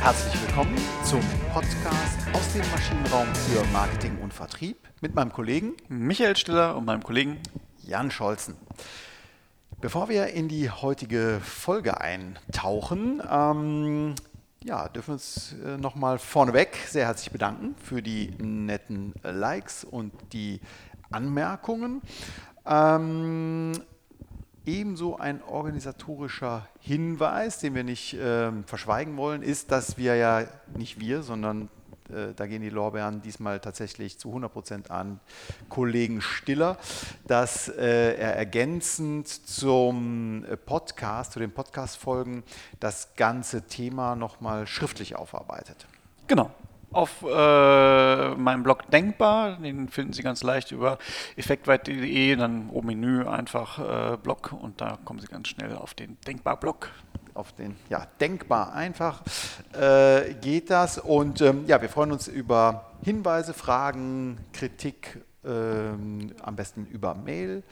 Herzlich 0.00 0.40
willkommen 0.46 0.74
zum 1.04 1.20
Podcast 1.52 2.18
aus 2.32 2.52
dem 2.54 2.62
Maschinenraum 2.70 3.26
für 3.34 3.62
Marketing 3.70 4.16
und 4.22 4.32
Vertrieb 4.32 4.78
mit 5.02 5.14
meinem 5.14 5.30
Kollegen 5.30 5.74
Michael 5.90 6.36
Stiller 6.36 6.74
und 6.74 6.86
meinem 6.86 7.02
Kollegen 7.02 7.36
Jan 7.82 8.10
Scholzen. 8.10 8.56
Bevor 9.82 10.08
wir 10.08 10.28
in 10.28 10.48
die 10.48 10.70
heutige 10.70 11.38
Folge 11.44 12.00
eintauchen, 12.00 13.22
ähm, 13.30 14.14
ja, 14.64 14.88
dürfen 14.88 15.08
wir 15.08 15.12
uns 15.12 15.54
äh, 15.62 15.76
nochmal 15.76 16.18
vorneweg 16.18 16.78
sehr 16.88 17.04
herzlich 17.04 17.30
bedanken 17.30 17.74
für 17.84 18.00
die 18.00 18.30
netten 18.38 19.12
Likes 19.22 19.84
und 19.84 20.14
die 20.32 20.60
Anmerkungen. 21.10 22.00
Ähm, 22.64 23.72
ebenso 24.66 25.16
ein 25.16 25.42
organisatorischer 25.42 26.68
Hinweis, 26.80 27.58
den 27.58 27.74
wir 27.74 27.84
nicht 27.84 28.14
äh, 28.14 28.50
verschweigen 28.66 29.16
wollen, 29.16 29.42
ist, 29.42 29.72
dass 29.72 29.98
wir 29.98 30.16
ja 30.16 30.44
nicht 30.76 31.00
wir, 31.00 31.22
sondern 31.22 31.68
äh, 32.10 32.34
da 32.34 32.46
gehen 32.46 32.62
die 32.62 32.70
Lorbeeren 32.70 33.22
diesmal 33.22 33.60
tatsächlich 33.60 34.18
zu 34.18 34.28
100 34.28 34.52
Prozent 34.52 34.90
an 34.90 35.20
Kollegen 35.68 36.20
Stiller, 36.20 36.76
dass 37.26 37.68
äh, 37.68 38.14
er 38.14 38.36
ergänzend 38.36 39.28
zum 39.28 40.44
äh, 40.44 40.56
Podcast, 40.56 41.32
zu 41.32 41.38
den 41.38 41.52
Podcast-Folgen, 41.52 42.42
das 42.80 43.14
ganze 43.16 43.66
Thema 43.66 44.16
nochmal 44.16 44.66
schriftlich 44.66 45.16
aufarbeitet. 45.16 45.86
Genau 46.26 46.50
auf 46.92 47.22
äh, 47.22 48.34
meinem 48.34 48.62
Blog 48.62 48.90
Denkbar. 48.90 49.56
Den 49.56 49.88
finden 49.88 50.12
Sie 50.12 50.22
ganz 50.22 50.42
leicht 50.42 50.72
über 50.72 50.98
effektweit.de, 51.36 52.36
dann 52.36 52.70
oben 52.70 52.88
Menü 52.88 53.26
einfach 53.26 54.14
äh, 54.14 54.16
Blog 54.16 54.52
und 54.52 54.80
da 54.80 54.98
kommen 55.04 55.20
Sie 55.20 55.26
ganz 55.26 55.48
schnell 55.48 55.74
auf 55.74 55.94
den 55.94 56.16
Denkbar-Blog. 56.26 56.90
Auf 57.32 57.52
den, 57.52 57.76
ja, 57.88 58.06
denkbar 58.20 58.74
einfach 58.74 59.22
äh, 59.72 60.34
geht 60.34 60.68
das. 60.68 60.98
Und 60.98 61.40
ähm, 61.40 61.64
ja, 61.66 61.80
wir 61.80 61.88
freuen 61.88 62.10
uns 62.10 62.26
über 62.26 62.90
Hinweise, 63.02 63.54
Fragen, 63.54 64.38
Kritik 64.52 65.20
ähm, 65.44 66.32
am 66.42 66.56
besten 66.56 66.86
über 66.86 67.14
Mail 67.14 67.62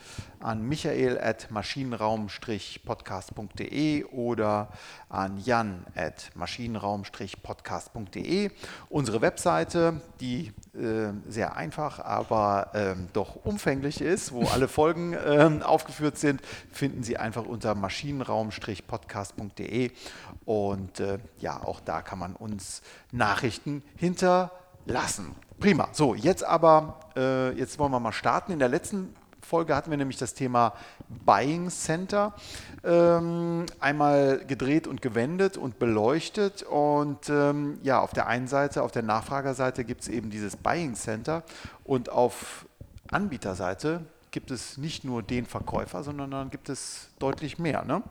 an 0.40 0.62
michael 0.66 1.18
at 1.18 1.50
maschinenraum-podcast.de 1.50 4.04
oder 4.04 4.68
an 5.08 5.38
jan 5.38 5.84
at 5.94 6.30
maschinenraum-podcast.de. 6.34 8.50
Unsere 8.88 9.20
Webseite, 9.20 10.00
die 10.20 10.52
äh, 10.74 11.12
sehr 11.28 11.56
einfach, 11.56 11.98
aber 12.00 12.70
ähm, 12.74 13.08
doch 13.12 13.36
umfänglich 13.44 14.00
ist, 14.00 14.32
wo 14.32 14.46
alle 14.46 14.68
Folgen 14.68 15.12
äh, 15.12 15.60
aufgeführt 15.62 16.16
sind, 16.18 16.40
finden 16.72 17.02
Sie 17.02 17.16
einfach 17.16 17.44
unter 17.44 17.74
maschinenraum-podcast.de 17.74 19.90
und 20.44 21.00
äh, 21.00 21.18
ja, 21.38 21.60
auch 21.62 21.80
da 21.80 22.02
kann 22.02 22.18
man 22.18 22.34
uns 22.34 22.82
Nachrichten 23.12 23.82
hinterlassen. 23.96 25.34
Prima. 25.60 25.88
So, 25.92 26.14
jetzt 26.14 26.44
aber, 26.44 27.00
äh, 27.16 27.50
jetzt 27.58 27.78
wollen 27.78 27.90
wir 27.90 27.98
mal 27.98 28.12
starten. 28.12 28.52
In 28.52 28.60
der 28.60 28.68
letzten 28.68 29.14
Folge 29.42 29.74
hatten 29.74 29.90
wir 29.90 29.96
nämlich 29.96 30.18
das 30.18 30.34
Thema 30.34 30.74
Buying 31.08 31.68
Center 31.70 32.34
ähm, 32.84 33.66
einmal 33.80 34.44
gedreht 34.46 34.86
und 34.86 35.02
gewendet 35.02 35.56
und 35.56 35.80
beleuchtet. 35.80 36.62
Und 36.62 37.28
ähm, 37.28 37.78
ja, 37.82 38.00
auf 38.00 38.12
der 38.12 38.28
einen 38.28 38.46
Seite, 38.46 38.82
auf 38.82 38.92
der 38.92 39.02
Nachfragerseite 39.02 39.84
gibt 39.84 40.02
es 40.02 40.08
eben 40.08 40.30
dieses 40.30 40.54
Buying 40.54 40.94
Center 40.94 41.42
und 41.82 42.08
auf 42.08 42.66
Anbieterseite 43.10 44.02
gibt 44.30 44.50
es 44.50 44.76
nicht 44.76 45.04
nur 45.04 45.22
den 45.22 45.46
Verkäufer, 45.46 46.02
sondern 46.02 46.30
dann 46.30 46.50
gibt 46.50 46.68
es 46.68 47.08
deutlich 47.18 47.58
mehr. 47.58 47.84
Ne? 47.84 48.02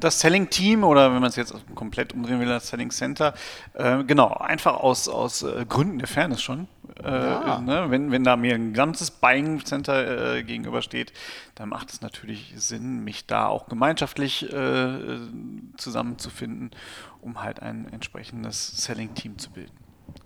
Das 0.00 0.18
Selling 0.20 0.48
Team 0.50 0.82
oder 0.82 1.12
wenn 1.12 1.20
man 1.20 1.28
es 1.28 1.36
jetzt 1.36 1.54
komplett 1.74 2.14
umdrehen 2.14 2.40
will, 2.40 2.48
das 2.48 2.68
Selling 2.68 2.90
Center, 2.90 3.34
äh, 3.74 4.02
genau, 4.04 4.28
einfach 4.28 4.74
aus, 4.80 5.08
aus 5.08 5.42
äh, 5.42 5.66
Gründen 5.68 5.98
der 5.98 6.08
Fairness 6.08 6.42
schon. 6.42 6.66
Äh, 7.02 7.10
ja. 7.10 7.60
ne? 7.60 7.86
wenn, 7.88 8.10
wenn 8.10 8.24
da 8.24 8.36
mir 8.36 8.54
ein 8.54 8.72
ganzes 8.72 9.10
Buying 9.10 9.64
Center 9.64 10.36
äh, 10.36 10.42
gegenübersteht, 10.42 11.12
dann 11.54 11.68
macht 11.68 11.90
es 11.90 12.00
natürlich 12.00 12.54
Sinn, 12.56 13.04
mich 13.04 13.26
da 13.26 13.46
auch 13.46 13.68
gemeinschaftlich 13.68 14.52
äh, 14.52 15.18
zusammenzufinden, 15.76 16.70
um 17.20 17.42
halt 17.42 17.60
ein 17.60 17.88
entsprechendes 17.92 18.84
Selling 18.84 19.14
Team 19.14 19.38
zu 19.38 19.50
bilden. 19.50 19.76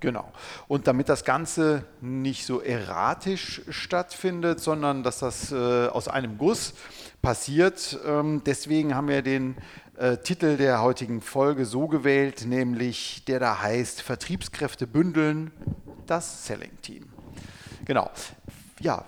Genau. 0.01 0.33
Und 0.69 0.87
damit 0.87 1.09
das 1.09 1.25
Ganze 1.25 1.85
nicht 2.01 2.47
so 2.47 2.61
erratisch 2.61 3.63
stattfindet, 3.69 4.61
sondern 4.61 5.03
dass 5.03 5.19
das 5.19 5.53
äh, 5.53 5.87
aus 5.89 6.09
einem 6.09 6.39
Guss 6.39 6.75
passiert, 7.21 7.99
ähm, 8.07 8.43
deswegen 8.45 8.95
haben 8.95 9.09
wir 9.09 9.23
den 9.23 9.57
äh, 9.97 10.17
Titel 10.17 10.57
der 10.57 10.83
heutigen 10.83 11.21
Folge 11.21 11.67
so 11.67 11.87
gewählt, 11.87 12.47
nämlich 12.47 13.25
der 13.27 13.39
da 13.39 13.61
heißt 13.61 14.03
Vertriebskräfte 14.03 14.87
bündeln, 14.87 15.53
das 16.13 16.47
Selling 16.47 16.77
Team. 16.83 17.09
Genau. 17.87 18.11
Ja, 18.81 19.07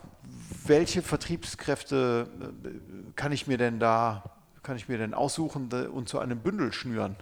welche 0.67 1.03
Vertriebskräfte 1.03 2.27
äh, 2.65 3.13
kann 3.15 3.31
ich 3.31 3.47
mir 3.47 3.59
denn 3.59 3.79
da 3.79 4.25
kann 4.63 4.77
ich 4.77 4.89
mir 4.89 4.97
denn 4.97 5.13
aussuchen 5.13 5.69
und 5.93 6.09
zu 6.09 6.19
einem 6.19 6.39
Bündel 6.39 6.73
schnüren? 6.73 7.17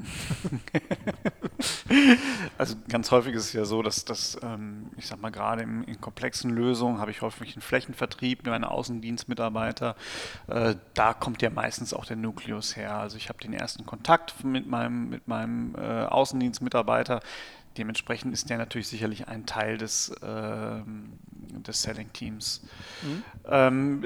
also 2.58 2.76
ganz 2.88 3.10
häufig 3.10 3.34
ist 3.34 3.46
es 3.46 3.52
ja 3.52 3.64
so, 3.64 3.82
dass 3.82 4.04
das, 4.04 4.38
ähm, 4.42 4.90
ich 4.96 5.06
sag 5.06 5.20
mal, 5.20 5.30
gerade 5.30 5.62
in, 5.62 5.84
in, 5.84 6.00
komplexen 6.00 6.50
Lösungen 6.50 7.00
habe 7.00 7.10
ich 7.10 7.22
häufig 7.22 7.54
einen 7.54 7.62
Flächenvertrieb, 7.62 8.46
nur 8.46 8.54
eine 8.54 8.70
Außendienstmitarbeiter. 8.70 9.96
Äh, 10.46 10.76
da 10.94 11.12
kommt 11.12 11.42
ja 11.42 11.50
meistens 11.50 11.92
auch 11.92 12.06
der 12.06 12.16
Nukleus 12.16 12.76
her. 12.76 12.94
Also 12.94 13.16
ich 13.16 13.28
habe 13.28 13.40
den 13.40 13.52
ersten 13.52 13.84
Kontakt 13.84 14.44
mit 14.44 14.66
meinem, 14.66 15.10
mit 15.10 15.28
meinem 15.28 15.74
äh, 15.74 16.04
Außendienstmitarbeiter. 16.04 17.20
Dementsprechend 17.76 18.32
ist 18.32 18.50
der 18.50 18.58
natürlich 18.58 18.88
sicherlich 18.88 19.28
ein 19.28 19.46
Teil 19.46 19.78
des, 19.78 20.10
äh, 20.22 20.80
des 21.66 21.82
Selling-Teams. 21.82 22.62
Mhm. 23.02 23.22
Ähm, 23.48 24.04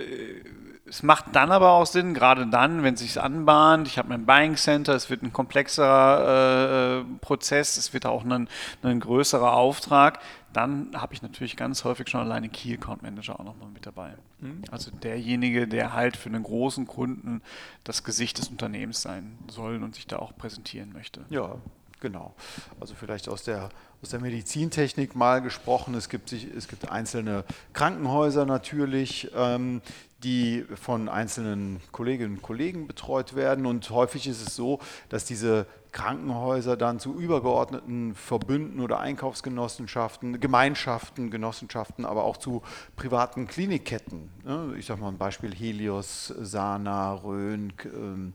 es 0.87 1.03
macht 1.03 1.35
dann 1.35 1.51
aber 1.51 1.71
auch 1.71 1.87
Sinn, 1.87 2.13
gerade 2.13 2.47
dann, 2.47 2.83
wenn 2.83 2.95
es 2.95 3.01
sich 3.01 3.21
anbahnt, 3.21 3.89
ich 3.89 3.97
habe 3.97 4.11
mein 4.11 4.27
Buying 4.27 4.57
Center, 4.57 4.95
es 4.95 5.09
wird 5.09 5.23
ein 5.23 5.33
komplexerer 5.33 7.01
äh, 7.01 7.05
Prozess, 7.21 7.79
es 7.79 7.95
wird 7.95 8.05
auch 8.05 8.25
ein, 8.25 8.49
ein 8.83 9.01
größerer 9.01 9.55
Auftrag, 9.55 10.21
dann 10.53 10.91
habe 10.95 11.15
ich 11.15 11.23
natürlich 11.23 11.57
ganz 11.57 11.85
häufig 11.85 12.09
schon 12.09 12.21
alleine 12.21 12.51
Key 12.51 12.75
Account 12.75 13.03
Manager 13.03 13.41
auch 13.41 13.45
nochmal 13.45 13.71
mit 13.71 13.87
dabei. 13.87 14.15
Mhm. 14.41 14.63
Also 14.71 14.91
derjenige, 14.91 15.67
der 15.67 15.95
halt 15.95 16.17
für 16.17 16.29
einen 16.29 16.43
großen 16.43 16.87
Kunden 16.87 17.41
das 17.83 18.05
Gesicht 18.05 18.39
des 18.39 18.49
Unternehmens 18.49 19.01
sein 19.01 19.39
soll 19.49 19.83
und 19.83 19.95
sich 19.95 20.07
da 20.07 20.19
auch 20.19 20.37
präsentieren 20.37 20.93
möchte. 20.93 21.25
Ja, 21.31 21.57
genau. 22.05 22.35
Also 22.81 22.95
vielleicht 22.95 23.29
aus 23.29 23.43
der 23.45 23.71
aus 24.05 24.11
der 24.11 24.21
Medizintechnik 24.21 25.17
mal 25.17 25.41
gesprochen. 25.41 25.95
Es 25.95 26.11
gibt, 26.11 26.31
es 26.31 26.69
gibt 26.69 26.91
einzelne 26.91 27.43
Krankenhäuser 27.73 28.45
natürlich, 28.45 29.31
ähm, 29.35 29.81
die 30.23 30.67
von 30.75 31.09
einzelnen 31.09 31.81
Kolleginnen 31.91 32.35
und 32.35 32.43
Kollegen 32.43 32.87
betreut 32.87 33.35
werden. 33.35 33.65
Und 33.65 33.89
häufig 33.89 34.27
ist 34.27 34.47
es 34.47 34.55
so, 34.55 34.79
dass 35.09 35.25
diese 35.25 35.67
Krankenhäuser 35.93 36.77
dann 36.77 36.99
zu 36.99 37.15
übergeordneten 37.15 38.15
Verbünden 38.15 38.81
oder 38.81 39.01
Einkaufsgenossenschaften, 39.01 40.39
Gemeinschaften, 40.39 41.31
Genossenschaften, 41.31 42.05
aber 42.05 42.25
auch 42.25 42.37
zu 42.37 42.63
privaten 42.97 43.47
Klinikketten. 43.47 44.29
Ne? 44.45 44.75
Ich 44.79 44.85
sage 44.85 45.01
mal 45.01 45.09
ein 45.09 45.19
Beispiel 45.19 45.55
Helios, 45.55 46.27
Sana, 46.27 47.15
Rhön, 47.15 47.73
ähm, 47.85 48.35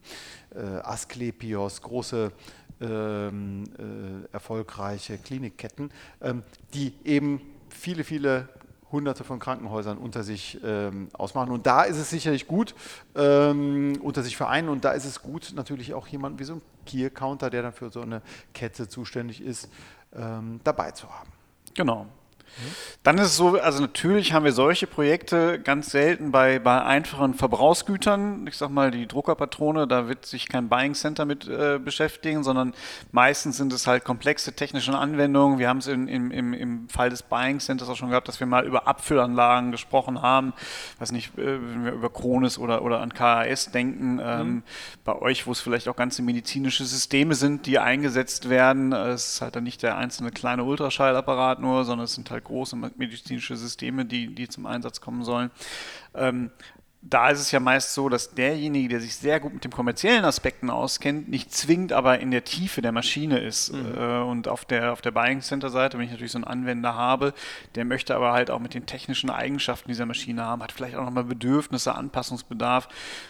äh, 0.55 0.59
Asklepios, 0.59 1.83
große 1.83 2.31
ähm, 2.81 3.63
äh, 3.77 4.33
erfolgreiche 4.33 5.17
Klinikketten, 5.17 5.91
ähm, 6.21 6.43
die 6.73 6.93
eben 7.03 7.41
viele, 7.69 8.03
viele 8.03 8.49
hunderte 8.91 9.23
von 9.23 9.39
Krankenhäusern 9.39 9.97
unter 9.97 10.23
sich 10.23 10.59
ähm, 10.63 11.09
ausmachen. 11.13 11.51
Und 11.51 11.67
da 11.67 11.83
ist 11.83 11.97
es 11.97 12.09
sicherlich 12.09 12.47
gut, 12.47 12.73
ähm, 13.15 13.99
unter 14.01 14.23
sich 14.23 14.35
vereinen. 14.35 14.69
Und 14.69 14.83
da 14.85 14.91
ist 14.91 15.05
es 15.05 15.21
gut, 15.21 15.53
natürlich 15.55 15.93
auch 15.93 16.07
jemanden 16.07 16.39
wie 16.39 16.43
so 16.43 16.55
ein 16.55 16.61
Key-Counter, 16.85 17.49
der 17.49 17.61
dann 17.61 17.73
für 17.73 17.91
so 17.91 18.01
eine 18.01 18.21
Kette 18.53 18.87
zuständig 18.87 19.41
ist, 19.41 19.69
ähm, 20.13 20.59
dabei 20.63 20.91
zu 20.91 21.07
haben. 21.07 21.29
Genau. 21.75 22.07
Dann 23.03 23.17
ist 23.17 23.27
es 23.27 23.37
so, 23.37 23.59
also 23.59 23.81
natürlich 23.81 24.33
haben 24.33 24.43
wir 24.43 24.51
solche 24.51 24.85
Projekte 24.85 25.59
ganz 25.59 25.89
selten 25.91 26.31
bei, 26.31 26.59
bei 26.59 26.83
einfachen 26.83 27.33
Verbrauchsgütern. 27.33 28.45
Ich 28.47 28.57
sag 28.57 28.69
mal, 28.69 28.91
die 28.91 29.07
Druckerpatrone, 29.07 29.87
da 29.87 30.09
wird 30.09 30.25
sich 30.25 30.49
kein 30.49 30.67
Buying 30.67 30.93
Center 30.93 31.25
mit 31.25 31.47
äh, 31.47 31.79
beschäftigen, 31.79 32.43
sondern 32.43 32.73
meistens 33.11 33.57
sind 33.57 33.71
es 33.71 33.87
halt 33.87 34.03
komplexe 34.03 34.53
technische 34.53 34.97
Anwendungen. 34.97 35.59
Wir 35.59 35.69
haben 35.69 35.77
es 35.77 35.87
in, 35.87 36.07
im, 36.07 36.31
im, 36.31 36.53
im 36.53 36.89
Fall 36.89 37.09
des 37.09 37.23
Buying 37.23 37.59
Centers 37.59 37.87
auch 37.89 37.95
schon 37.95 38.09
gehabt, 38.09 38.27
dass 38.27 38.39
wir 38.39 38.47
mal 38.47 38.65
über 38.65 38.87
Abfüllanlagen 38.87 39.71
gesprochen 39.71 40.21
haben. 40.21 40.53
Weiß 40.99 41.11
nicht, 41.11 41.37
äh, 41.37 41.61
wenn 41.61 41.85
wir 41.85 41.93
über 41.93 42.09
Kronis 42.09 42.57
oder, 42.57 42.81
oder 42.81 42.99
an 42.99 43.13
KAS 43.13 43.71
denken. 43.71 44.19
Ähm, 44.21 44.47
mhm. 44.47 44.63
Bei 45.05 45.15
euch, 45.15 45.47
wo 45.47 45.51
es 45.51 45.61
vielleicht 45.61 45.87
auch 45.87 45.95
ganze 45.95 46.21
medizinische 46.21 46.83
Systeme 46.83 47.35
sind, 47.35 47.65
die 47.65 47.79
eingesetzt 47.79 48.49
werden. 48.49 48.91
Es 48.91 49.33
ist 49.33 49.41
halt 49.41 49.55
dann 49.55 49.63
nicht 49.63 49.83
der 49.83 49.97
einzelne 49.97 50.31
kleine 50.31 50.63
Ultraschallapparat 50.63 51.59
nur, 51.59 51.85
sondern 51.85 52.05
es 52.05 52.15
sind 52.15 52.29
halt 52.29 52.38
große 52.41 52.75
medizinische 52.75 53.55
Systeme, 53.57 54.05
die, 54.05 54.33
die 54.33 54.47
zum 54.47 54.65
Einsatz 54.65 55.01
kommen 55.01 55.23
sollen. 55.23 55.51
Ähm, 56.13 56.51
da 57.01 57.29
ist 57.29 57.39
es 57.39 57.51
ja 57.51 57.61
meist 57.61 57.93
so, 57.93 58.09
dass 58.09 58.31
derjenige, 58.35 58.89
der 58.89 58.99
sich 58.99 59.15
sehr 59.15 59.39
gut 59.39 59.53
mit 59.53 59.63
den 59.63 59.71
kommerziellen 59.71 60.25
Aspekten 60.25 60.69
auskennt, 60.69 61.29
nicht 61.29 61.53
zwingend 61.53 61.93
aber 61.93 62.19
in 62.19 62.29
der 62.29 62.43
Tiefe 62.43 62.81
der 62.81 62.91
Maschine 62.91 63.39
ist. 63.39 63.71
Mhm. 63.71 63.97
Äh, 63.97 64.21
und 64.21 64.49
auf 64.49 64.65
der, 64.65 64.91
auf 64.91 64.99
der 64.99 65.11
Buying 65.11 65.41
Center 65.41 65.69
Seite, 65.69 65.97
wenn 65.97 66.05
ich 66.05 66.11
natürlich 66.11 66.33
so 66.33 66.37
einen 66.39 66.43
Anwender 66.43 66.95
habe, 66.95 67.33
der 67.75 67.85
möchte 67.85 68.15
aber 68.15 68.33
halt 68.33 68.51
auch 68.51 68.59
mit 68.59 68.73
den 68.73 68.85
technischen 68.85 69.29
Eigenschaften 69.29 69.87
dieser 69.87 70.05
Maschine 70.05 70.43
haben, 70.43 70.61
hat 70.61 70.73
vielleicht 70.73 70.97
auch 70.97 71.05
nochmal 71.05 71.23
Bedürfnisse, 71.23 71.95
Anpassungsbedarf. 71.95 72.89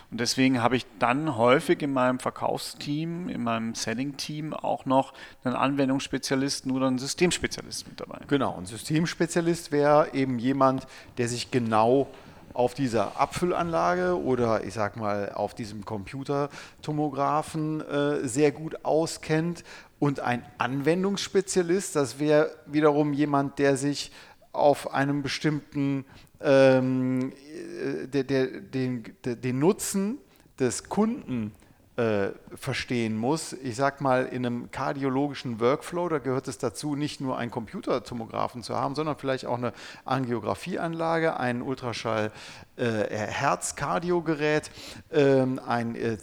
Und 0.09 0.19
deswegen 0.19 0.63
habe 0.63 0.75
ich 0.75 0.87
dann 0.97 1.37
häufig 1.37 1.83
in 1.83 1.93
meinem 1.93 2.17
Verkaufsteam, 2.17 3.29
in 3.29 3.43
meinem 3.43 3.75
Selling-Team 3.75 4.55
auch 4.55 4.85
noch 4.85 5.13
einen 5.43 5.55
Anwendungsspezialisten 5.55 6.71
oder 6.71 6.87
einen 6.87 6.97
Systemspezialisten 6.97 7.91
mit 7.91 7.99
dabei. 8.01 8.21
Genau, 8.27 8.57
ein 8.57 8.65
Systemspezialist 8.65 9.71
wäre 9.71 10.11
eben 10.13 10.39
jemand, 10.39 10.87
der 11.19 11.27
sich 11.27 11.51
genau 11.51 12.07
auf 12.53 12.73
dieser 12.73 13.19
Abfüllanlage 13.19 14.21
oder 14.21 14.63
ich 14.63 14.73
sag 14.73 14.97
mal 14.97 15.31
auf 15.33 15.53
diesem 15.53 15.85
Computertomographen 15.85 17.81
äh, 17.81 18.27
sehr 18.27 18.51
gut 18.51 18.83
auskennt. 18.85 19.63
Und 19.99 20.19
ein 20.21 20.45
Anwendungsspezialist, 20.57 21.95
das 21.95 22.19
wäre 22.19 22.51
wiederum 22.65 23.13
jemand, 23.13 23.59
der 23.59 23.75
sich 23.75 24.11
auf 24.53 24.93
einem 24.93 25.21
bestimmten, 25.21 26.05
ähm, 26.41 27.31
äh, 27.31 28.07
der, 28.07 28.23
der, 28.23 28.47
den, 28.61 29.03
der, 29.23 29.35
den 29.35 29.59
Nutzen 29.59 30.17
des 30.59 30.89
Kunden 30.89 31.53
äh, 31.99 32.31
verstehen 32.55 33.17
muss. 33.17 33.51
Ich 33.51 33.75
sag 33.75 33.99
mal, 33.99 34.25
in 34.25 34.45
einem 34.45 34.71
kardiologischen 34.71 35.59
Workflow, 35.59 36.07
da 36.07 36.19
gehört 36.19 36.47
es 36.47 36.57
dazu, 36.57 36.95
nicht 36.95 37.19
nur 37.19 37.37
einen 37.37 37.51
Computertomographen 37.51 38.63
zu 38.63 38.73
haben, 38.75 38.95
sondern 38.95 39.17
vielleicht 39.17 39.45
auch 39.45 39.57
eine 39.57 39.73
Angiografieanlage, 40.05 41.37
einen 41.37 41.61
Ultraschall 41.61 42.31
Herzkardiogerät, 42.79 44.71
ähm, 45.11 45.59
ein 45.65 45.95
äh, 45.95 46.17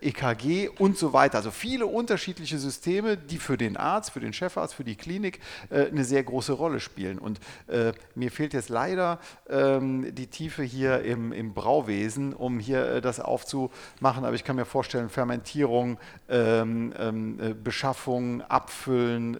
EKG 0.00 0.64
äh, 0.64 0.68
und 0.78 0.98
so 0.98 1.12
weiter. 1.12 1.38
Also 1.38 1.50
viele 1.50 1.86
unterschiedliche 1.86 2.58
Systeme, 2.58 3.16
die 3.16 3.38
für 3.38 3.56
den 3.56 3.76
Arzt, 3.76 4.10
für 4.10 4.20
den 4.20 4.32
Chefarzt, 4.32 4.74
für 4.74 4.84
die 4.84 4.96
Klinik 4.96 5.40
äh, 5.70 5.86
eine 5.86 6.04
sehr 6.04 6.22
große 6.24 6.52
Rolle 6.52 6.80
spielen. 6.80 7.18
Und 7.18 7.38
äh, 7.68 7.92
mir 8.14 8.30
fehlt 8.30 8.54
jetzt 8.54 8.68
leider 8.68 9.20
ähm, 9.48 10.14
die 10.14 10.26
Tiefe 10.26 10.62
hier 10.62 11.02
im, 11.02 11.32
im 11.32 11.54
Brauwesen, 11.54 12.32
um 12.32 12.58
hier 12.58 13.00
das 13.00 13.20
aufzumachen. 13.20 14.24
Aber 14.24 14.34
ich 14.34 14.44
kann 14.44 14.56
mir 14.56 14.64
vorstellen, 14.64 15.08
Fermentierung, 15.10 15.98
ähm, 16.28 16.92
Beschaffung, 17.62 18.42
Abfüllen 18.42 19.36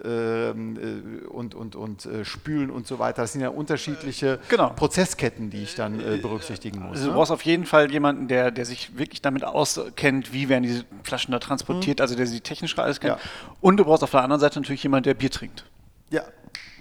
und, 1.27 1.55
und, 1.55 1.77
und 1.77 2.09
Spülen 2.23 2.71
und 2.71 2.87
so 2.87 2.99
weiter. 2.99 3.23
Das 3.23 3.33
sind 3.33 3.41
ja 3.41 3.49
unterschiedliche 3.49 4.39
genau. 4.49 4.71
Prozessketten, 4.71 5.51
die 5.51 5.63
ich 5.63 5.75
dann 5.75 5.96
äh, 6.01 6.17
berücksichtigen 6.19 6.81
muss. 6.81 6.93
Also 6.93 7.05
du 7.05 7.11
ne? 7.11 7.17
brauchst 7.17 7.33
auf 7.33 7.43
jeden 7.43 7.67
Fall 7.67 7.91
jemanden, 7.91 8.29
der, 8.29 8.51
der 8.51 8.65
sich 8.65 8.97
wirklich 8.99 9.23
damit 9.23 9.45
auskennt, 9.45 10.33
wie 10.33 10.49
werden 10.49 10.63
diese 10.63 10.85
Flaschen 11.03 11.33
da 11.33 11.39
transportiert, 11.39 11.99
mhm. 11.99 12.03
also 12.03 12.17
der 12.17 12.27
sie 12.27 12.41
technisch 12.41 12.79
alles 12.79 13.01
kennt. 13.01 13.19
Ja. 13.19 13.21
Und 13.61 13.77
du 13.77 13.85
brauchst 13.85 14.03
auf 14.03 14.11
der 14.11 14.23
anderen 14.23 14.41
Seite 14.41 14.61
natürlich 14.61 14.83
jemanden, 14.83 15.05
der 15.05 15.15
Bier 15.15 15.31
trinkt. 15.31 15.65
Ja, 16.11 16.23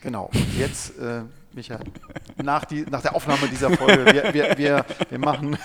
genau. 0.02 0.30
Und 0.34 0.58
jetzt, 0.58 0.98
äh, 1.00 1.22
Micha, 1.54 1.80
nach, 2.44 2.66
die, 2.66 2.86
nach 2.90 3.02
der 3.02 3.16
Aufnahme 3.16 3.48
dieser 3.48 3.72
Folge, 3.72 4.06
wir, 4.14 4.34
wir, 4.34 4.58
wir, 4.58 4.86
wir 5.10 5.20
machen 5.20 5.58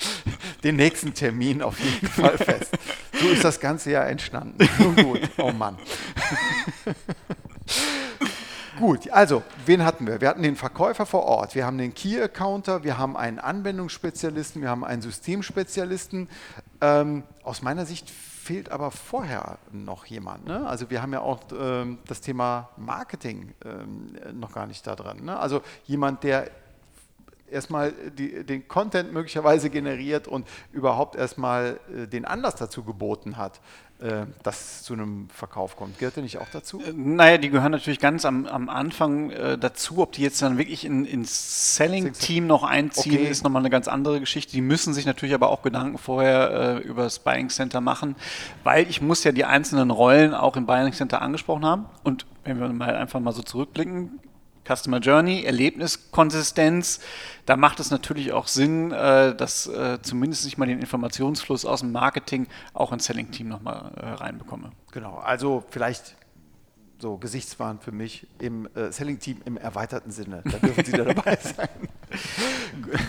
den 0.64 0.76
nächsten 0.76 1.14
Termin 1.14 1.62
auf 1.62 1.78
jeden 1.80 2.08
Fall 2.08 2.36
fest. 2.38 2.76
So 3.20 3.28
ist 3.28 3.44
das 3.44 3.60
Ganze 3.60 3.90
ja 3.90 4.04
entstanden. 4.04 4.68
Nun 4.78 4.96
gut, 4.96 5.20
oh 5.38 5.52
Mann. 5.52 5.76
Gut, 8.78 9.10
also, 9.10 9.42
wen 9.64 9.84
hatten 9.84 10.06
wir? 10.06 10.20
Wir 10.20 10.28
hatten 10.28 10.42
den 10.42 10.54
Verkäufer 10.54 11.06
vor 11.06 11.22
Ort, 11.22 11.54
wir 11.54 11.64
haben 11.64 11.78
den 11.78 11.94
Key-Accounter, 11.94 12.84
wir 12.84 12.98
haben 12.98 13.16
einen 13.16 13.38
Anwendungsspezialisten, 13.38 14.60
wir 14.60 14.68
haben 14.68 14.84
einen 14.84 15.00
Systemspezialisten. 15.00 16.28
Ähm, 16.82 17.22
aus 17.42 17.62
meiner 17.62 17.86
Sicht 17.86 18.10
fehlt 18.10 18.70
aber 18.70 18.90
vorher 18.90 19.58
noch 19.72 20.04
jemand. 20.04 20.46
Ne? 20.46 20.66
Also 20.66 20.90
wir 20.90 21.00
haben 21.00 21.14
ja 21.14 21.20
auch 21.20 21.40
ähm, 21.58 21.98
das 22.06 22.20
Thema 22.20 22.68
Marketing 22.76 23.54
ähm, 23.64 24.14
noch 24.38 24.52
gar 24.52 24.66
nicht 24.66 24.86
da 24.86 24.94
dran. 24.94 25.24
Ne? 25.24 25.38
Also 25.38 25.62
jemand, 25.86 26.22
der 26.22 26.50
erstmal 27.50 27.92
die, 27.92 28.44
den 28.44 28.68
Content 28.68 29.12
möglicherweise 29.12 29.70
generiert 29.70 30.28
und 30.28 30.46
überhaupt 30.72 31.16
erstmal 31.16 31.80
äh, 31.94 32.06
den 32.06 32.24
Anlass 32.24 32.56
dazu 32.56 32.84
geboten 32.84 33.36
hat, 33.36 33.60
äh, 34.00 34.26
dass 34.42 34.82
zu 34.82 34.92
einem 34.92 35.28
Verkauf 35.30 35.76
kommt. 35.76 35.98
Gehört 35.98 36.16
der 36.16 36.22
nicht 36.22 36.38
auch 36.38 36.48
dazu? 36.52 36.82
Äh, 36.82 36.92
naja, 36.92 37.38
die 37.38 37.48
gehören 37.48 37.72
natürlich 37.72 37.98
ganz 37.98 38.26
am, 38.26 38.46
am 38.46 38.68
Anfang 38.68 39.30
äh, 39.30 39.56
dazu. 39.56 39.98
Ob 39.98 40.12
die 40.12 40.22
jetzt 40.22 40.42
dann 40.42 40.58
wirklich 40.58 40.84
in, 40.84 41.06
ins 41.06 41.76
Selling-Team 41.76 42.46
noch 42.46 42.62
einziehen, 42.62 43.14
okay. 43.14 43.30
ist 43.30 43.42
nochmal 43.42 43.62
eine 43.62 43.70
ganz 43.70 43.88
andere 43.88 44.20
Geschichte. 44.20 44.52
Die 44.52 44.60
müssen 44.60 44.92
sich 44.92 45.06
natürlich 45.06 45.34
aber 45.34 45.48
auch 45.48 45.62
Gedanken 45.62 45.96
vorher 45.96 46.76
äh, 46.76 46.86
über 46.86 47.04
das 47.04 47.20
Buying 47.20 47.48
Center 47.48 47.80
machen, 47.80 48.16
weil 48.64 48.88
ich 48.90 49.00
muss 49.00 49.24
ja 49.24 49.32
die 49.32 49.44
einzelnen 49.44 49.90
Rollen 49.90 50.34
auch 50.34 50.56
im 50.56 50.66
Buying 50.66 50.92
Center 50.92 51.22
angesprochen 51.22 51.64
haben. 51.64 51.86
Und 52.04 52.26
wenn 52.44 52.60
wir 52.60 52.68
mal 52.68 52.94
einfach 52.96 53.20
mal 53.20 53.32
so 53.32 53.42
zurückblicken, 53.42 54.20
Customer 54.66 54.98
Journey, 54.98 55.44
Erlebniskonsistenz. 55.44 57.00
Da 57.44 57.56
macht 57.56 57.80
es 57.80 57.90
natürlich 57.90 58.32
auch 58.32 58.48
Sinn, 58.48 58.92
äh, 58.92 59.34
dass 59.34 59.66
äh, 59.66 59.98
zumindest 60.02 60.46
ich 60.46 60.58
mal 60.58 60.66
den 60.66 60.80
Informationsfluss 60.80 61.64
aus 61.64 61.80
dem 61.80 61.92
Marketing 61.92 62.46
auch 62.74 62.92
ins 62.92 63.04
Selling-Team 63.04 63.48
nochmal 63.48 63.92
äh, 63.96 64.06
reinbekomme. 64.06 64.70
Genau, 64.92 65.16
also 65.18 65.64
vielleicht 65.70 66.16
so 66.98 67.18
Gesichtswahn 67.18 67.78
für 67.78 67.92
mich 67.92 68.26
im 68.38 68.66
Selling-Team 68.74 69.42
im 69.44 69.58
erweiterten 69.58 70.10
Sinne. 70.10 70.42
Da 70.46 70.56
dürfen 70.56 70.82
Sie 70.82 70.92
da 70.92 71.04
dabei 71.12 71.36
sein. 71.36 71.68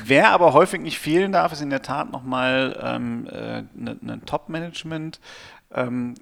Wer 0.04 0.32
aber 0.32 0.52
häufig 0.52 0.82
nicht 0.82 1.00
fehlen 1.00 1.32
darf, 1.32 1.54
ist 1.54 1.62
in 1.62 1.70
der 1.70 1.82
Tat 1.82 2.12
nochmal 2.12 2.78
ähm, 2.84 3.28
äh, 3.28 3.62
ne, 3.74 3.98
ne 4.02 4.22
Top-Management. 4.26 5.22
Ähm, 5.74 6.16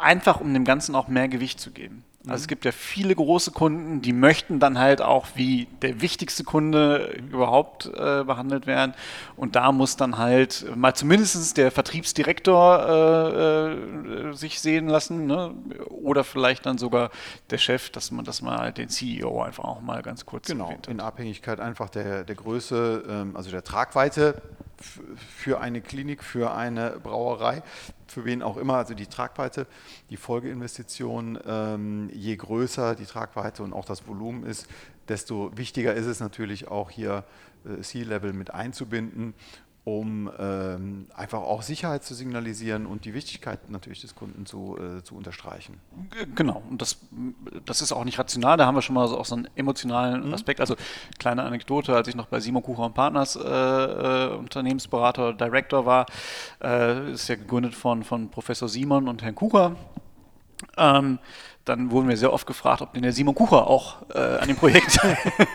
einfach 0.00 0.40
um 0.40 0.52
dem 0.52 0.64
Ganzen 0.64 0.94
auch 0.94 1.08
mehr 1.08 1.28
Gewicht 1.28 1.60
zu 1.60 1.70
geben. 1.70 2.04
Also 2.28 2.42
es 2.42 2.48
gibt 2.48 2.64
ja 2.64 2.70
viele 2.70 3.14
große 3.16 3.50
Kunden, 3.50 4.00
die 4.00 4.12
möchten 4.12 4.60
dann 4.60 4.78
halt 4.78 5.02
auch 5.02 5.26
wie 5.34 5.66
der 5.82 6.00
wichtigste 6.00 6.44
Kunde 6.44 7.20
überhaupt 7.30 7.86
äh, 7.86 8.22
behandelt 8.22 8.66
werden. 8.68 8.94
Und 9.36 9.56
da 9.56 9.72
muss 9.72 9.96
dann 9.96 10.18
halt 10.18 10.64
mal 10.76 10.94
zumindest 10.94 11.56
der 11.56 11.72
Vertriebsdirektor 11.72 12.86
äh, 12.88 13.72
äh, 13.72 14.32
sich 14.34 14.60
sehen 14.60 14.86
lassen 14.86 15.26
ne? 15.26 15.52
oder 15.88 16.22
vielleicht 16.22 16.64
dann 16.64 16.78
sogar 16.78 17.10
der 17.50 17.58
Chef, 17.58 17.90
dass 17.90 18.12
man, 18.12 18.24
dass 18.24 18.40
man 18.40 18.56
halt 18.56 18.78
den 18.78 18.88
CEO 18.88 19.42
einfach 19.42 19.64
auch 19.64 19.80
mal 19.80 20.02
ganz 20.02 20.24
kurz 20.24 20.46
genau, 20.46 20.72
in 20.86 21.00
Abhängigkeit 21.00 21.58
einfach 21.58 21.90
der, 21.90 22.22
der 22.22 22.36
Größe, 22.36 23.02
ähm, 23.08 23.36
also 23.36 23.50
der 23.50 23.64
Tragweite 23.64 24.40
für 24.82 25.60
eine 25.60 25.80
Klinik, 25.80 26.22
für 26.22 26.52
eine 26.52 26.98
Brauerei, 27.02 27.62
für 28.06 28.24
wen 28.24 28.42
auch 28.42 28.56
immer, 28.56 28.76
also 28.76 28.94
die 28.94 29.06
Tragweite, 29.06 29.66
die 30.10 30.16
Folgeinvestition, 30.16 31.38
ähm, 31.46 32.10
je 32.12 32.36
größer 32.36 32.94
die 32.94 33.06
Tragweite 33.06 33.62
und 33.62 33.72
auch 33.72 33.84
das 33.84 34.06
Volumen 34.06 34.44
ist, 34.44 34.66
desto 35.08 35.56
wichtiger 35.56 35.94
ist 35.94 36.06
es 36.06 36.20
natürlich 36.20 36.68
auch 36.68 36.90
hier 36.90 37.24
äh, 37.64 37.80
C-Level 37.80 38.32
mit 38.32 38.52
einzubinden 38.52 39.34
um 39.84 40.30
ähm, 40.38 41.06
einfach 41.12 41.40
auch 41.40 41.62
Sicherheit 41.62 42.04
zu 42.04 42.14
signalisieren 42.14 42.86
und 42.86 43.04
die 43.04 43.14
Wichtigkeit 43.14 43.68
natürlich 43.68 44.00
des 44.00 44.14
Kunden 44.14 44.46
zu, 44.46 44.78
äh, 44.78 45.02
zu 45.02 45.16
unterstreichen. 45.16 45.80
Genau, 46.36 46.62
und 46.70 46.80
das, 46.80 46.98
das 47.64 47.82
ist 47.82 47.90
auch 47.90 48.04
nicht 48.04 48.16
rational, 48.18 48.56
da 48.56 48.66
haben 48.66 48.76
wir 48.76 48.82
schon 48.82 48.94
mal 48.94 49.08
so 49.08 49.18
auch 49.18 49.24
so 49.24 49.34
einen 49.34 49.48
emotionalen 49.56 50.28
mhm. 50.28 50.34
Aspekt. 50.34 50.60
Also 50.60 50.76
kleine 51.18 51.42
Anekdote, 51.42 51.96
als 51.96 52.06
ich 52.06 52.14
noch 52.14 52.26
bei 52.26 52.38
Simon 52.38 52.62
Kucher 52.62 52.84
und 52.84 52.94
Partners 52.94 53.34
äh, 53.34 53.40
äh, 53.42 54.36
Unternehmensberater, 54.36 55.32
Director 55.32 55.84
war, 55.84 56.06
äh, 56.62 57.12
ist 57.12 57.28
ja 57.28 57.34
gegründet 57.34 57.74
von, 57.74 58.04
von 58.04 58.28
Professor 58.28 58.68
Simon 58.68 59.08
und 59.08 59.22
Herrn 59.22 59.34
Kucher. 59.34 59.74
Ähm, 60.76 61.18
dann 61.64 61.92
wurden 61.92 62.08
wir 62.08 62.16
sehr 62.16 62.32
oft 62.32 62.46
gefragt, 62.46 62.82
ob 62.82 62.92
denn 62.92 63.02
der 63.02 63.12
Simon 63.12 63.34
Kucher 63.34 63.68
auch 63.68 64.02
äh, 64.12 64.18
an 64.18 64.48
dem 64.48 64.56
Projekt 64.56 64.98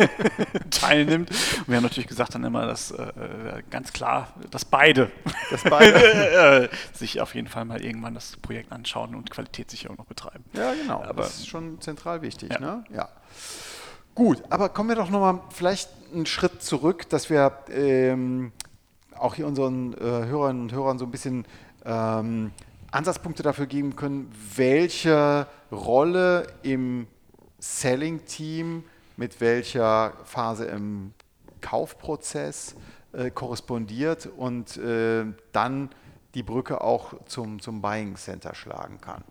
teilnimmt. 0.72 1.30
Und 1.30 1.68
wir 1.68 1.76
haben 1.76 1.84
natürlich 1.84 2.08
gesagt 2.08 2.34
dann 2.34 2.46
immer, 2.46 2.66
dass 2.66 2.92
äh, 2.92 3.62
ganz 3.70 3.92
klar, 3.92 4.30
dass 4.52 4.64
beide, 4.64 5.12
dass 5.52 5.64
beide 5.64 6.70
äh, 6.70 6.70
sich 6.94 7.20
auf 7.20 7.36
jeden 7.36 7.50
Fall 7.50 7.66
mal 7.66 7.84
irgendwann 7.84 8.14
das 8.14 8.38
Projekt 8.38 8.72
anschauen 8.72 9.16
und 9.16 9.30
Qualitätssicherung 9.32 9.98
noch 9.98 10.06
betreiben. 10.06 10.46
Ja, 10.54 10.74
genau. 10.74 11.04
Aber, 11.04 11.24
das 11.24 11.40
ist 11.40 11.48
schon 11.48 11.82
zentral 11.82 12.22
wichtig. 12.22 12.54
Ja. 12.54 12.60
Ne? 12.60 12.84
ja. 12.94 13.10
Gut, 14.16 14.42
aber 14.50 14.70
kommen 14.70 14.90
wir 14.90 14.96
doch 14.96 15.10
nochmal 15.10 15.42
vielleicht 15.50 15.90
einen 16.14 16.26
Schritt 16.26 16.64
zurück, 16.64 17.10
dass 17.10 17.30
wir 17.30 17.52
ähm, 17.70 18.54
auch 19.16 19.36
hier 19.36 19.46
unseren 19.46 19.94
äh, 19.94 19.98
Hörerinnen 20.00 20.64
und 20.64 20.72
Hörern 20.72 20.98
so 20.98 21.06
ein 21.06 21.12
bisschen 21.12 21.46
ähm, 21.86 22.52
Ansatzpunkte 22.92 23.44
dafür 23.44 23.66
geben 23.66 23.96
können, 23.96 24.32
welche 24.56 25.48
Rolle 25.72 26.48
im 26.64 27.08
Selling-Team 27.60 28.84
mit 29.18 29.42
welcher 29.42 30.14
Phase 30.24 30.66
im 30.66 31.14
Kaufprozess 31.62 32.76
äh, 33.14 33.32
korrespondiert 33.32 34.28
und 34.38 34.78
äh, 34.78 35.26
dann 35.52 35.90
die 36.36 36.44
Brücke 36.44 36.82
auch 36.82 37.14
zum, 37.26 37.60
zum 37.60 37.82
Buying 37.82 38.16
Center 38.16 38.54
schlagen 38.54 39.02
kann. 39.02 39.24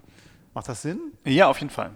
Macht 0.55 0.69
das 0.69 0.83
Sinn? 0.83 1.13
Ja, 1.25 1.49
auf 1.49 1.61
jeden 1.61 1.71
Fall. 1.71 1.93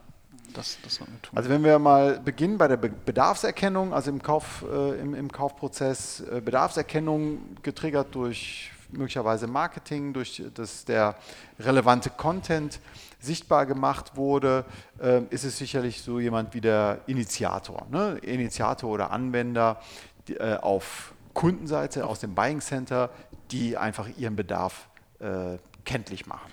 das, 0.55 0.79
das 0.85 0.97
sollen 0.97 1.11
wir 1.11 1.23
tun. 1.23 1.37
Also 1.37 1.51
wenn 1.51 1.65
wir 1.65 1.79
mal 1.79 2.21
beginnen 2.21 2.59
bei 2.59 2.69
der 2.69 2.77
Bedarfserkennung, 2.77 3.93
also 3.93 4.11
im, 4.11 4.23
Kauf, 4.23 4.65
äh, 4.71 5.01
im, 5.01 5.15
im, 5.15 5.33
Kaufprozess, 5.33 6.21
äh, 6.21 6.41
Bedarfserkennung 6.41 7.57
getriggert 7.63 8.15
durch 8.15 8.71
möglicherweise 8.93 9.47
Marketing, 9.47 10.13
durch 10.13 10.43
das 10.55 10.85
der 10.85 11.17
relevante 11.59 12.11
Content 12.11 12.81
sichtbar 13.19 13.67
gemacht 13.67 14.17
wurde, 14.17 14.65
äh, 15.01 15.23
ist 15.31 15.45
es 15.45 15.59
sicherlich 15.59 16.03
so 16.03 16.21
jemand 16.21 16.55
wie 16.55 16.61
der 16.61 17.01
Initiator. 17.07 17.87
Ne? 17.91 18.19
Initiator 18.23 18.91
oder 18.91 19.11
Anwender 19.11 19.81
die, 20.29 20.37
äh, 20.37 20.57
auf 20.57 21.15
Kundenseite 21.35 22.07
aus 22.07 22.21
dem 22.21 22.35
Buying 22.35 22.61
Center, 22.61 23.11
die 23.51 23.77
einfach 23.77 24.09
ihren 24.17 24.37
Bedarf 24.37 24.89
äh, 25.21 25.59
kenntlich 25.85 26.27
machen. 26.27 26.51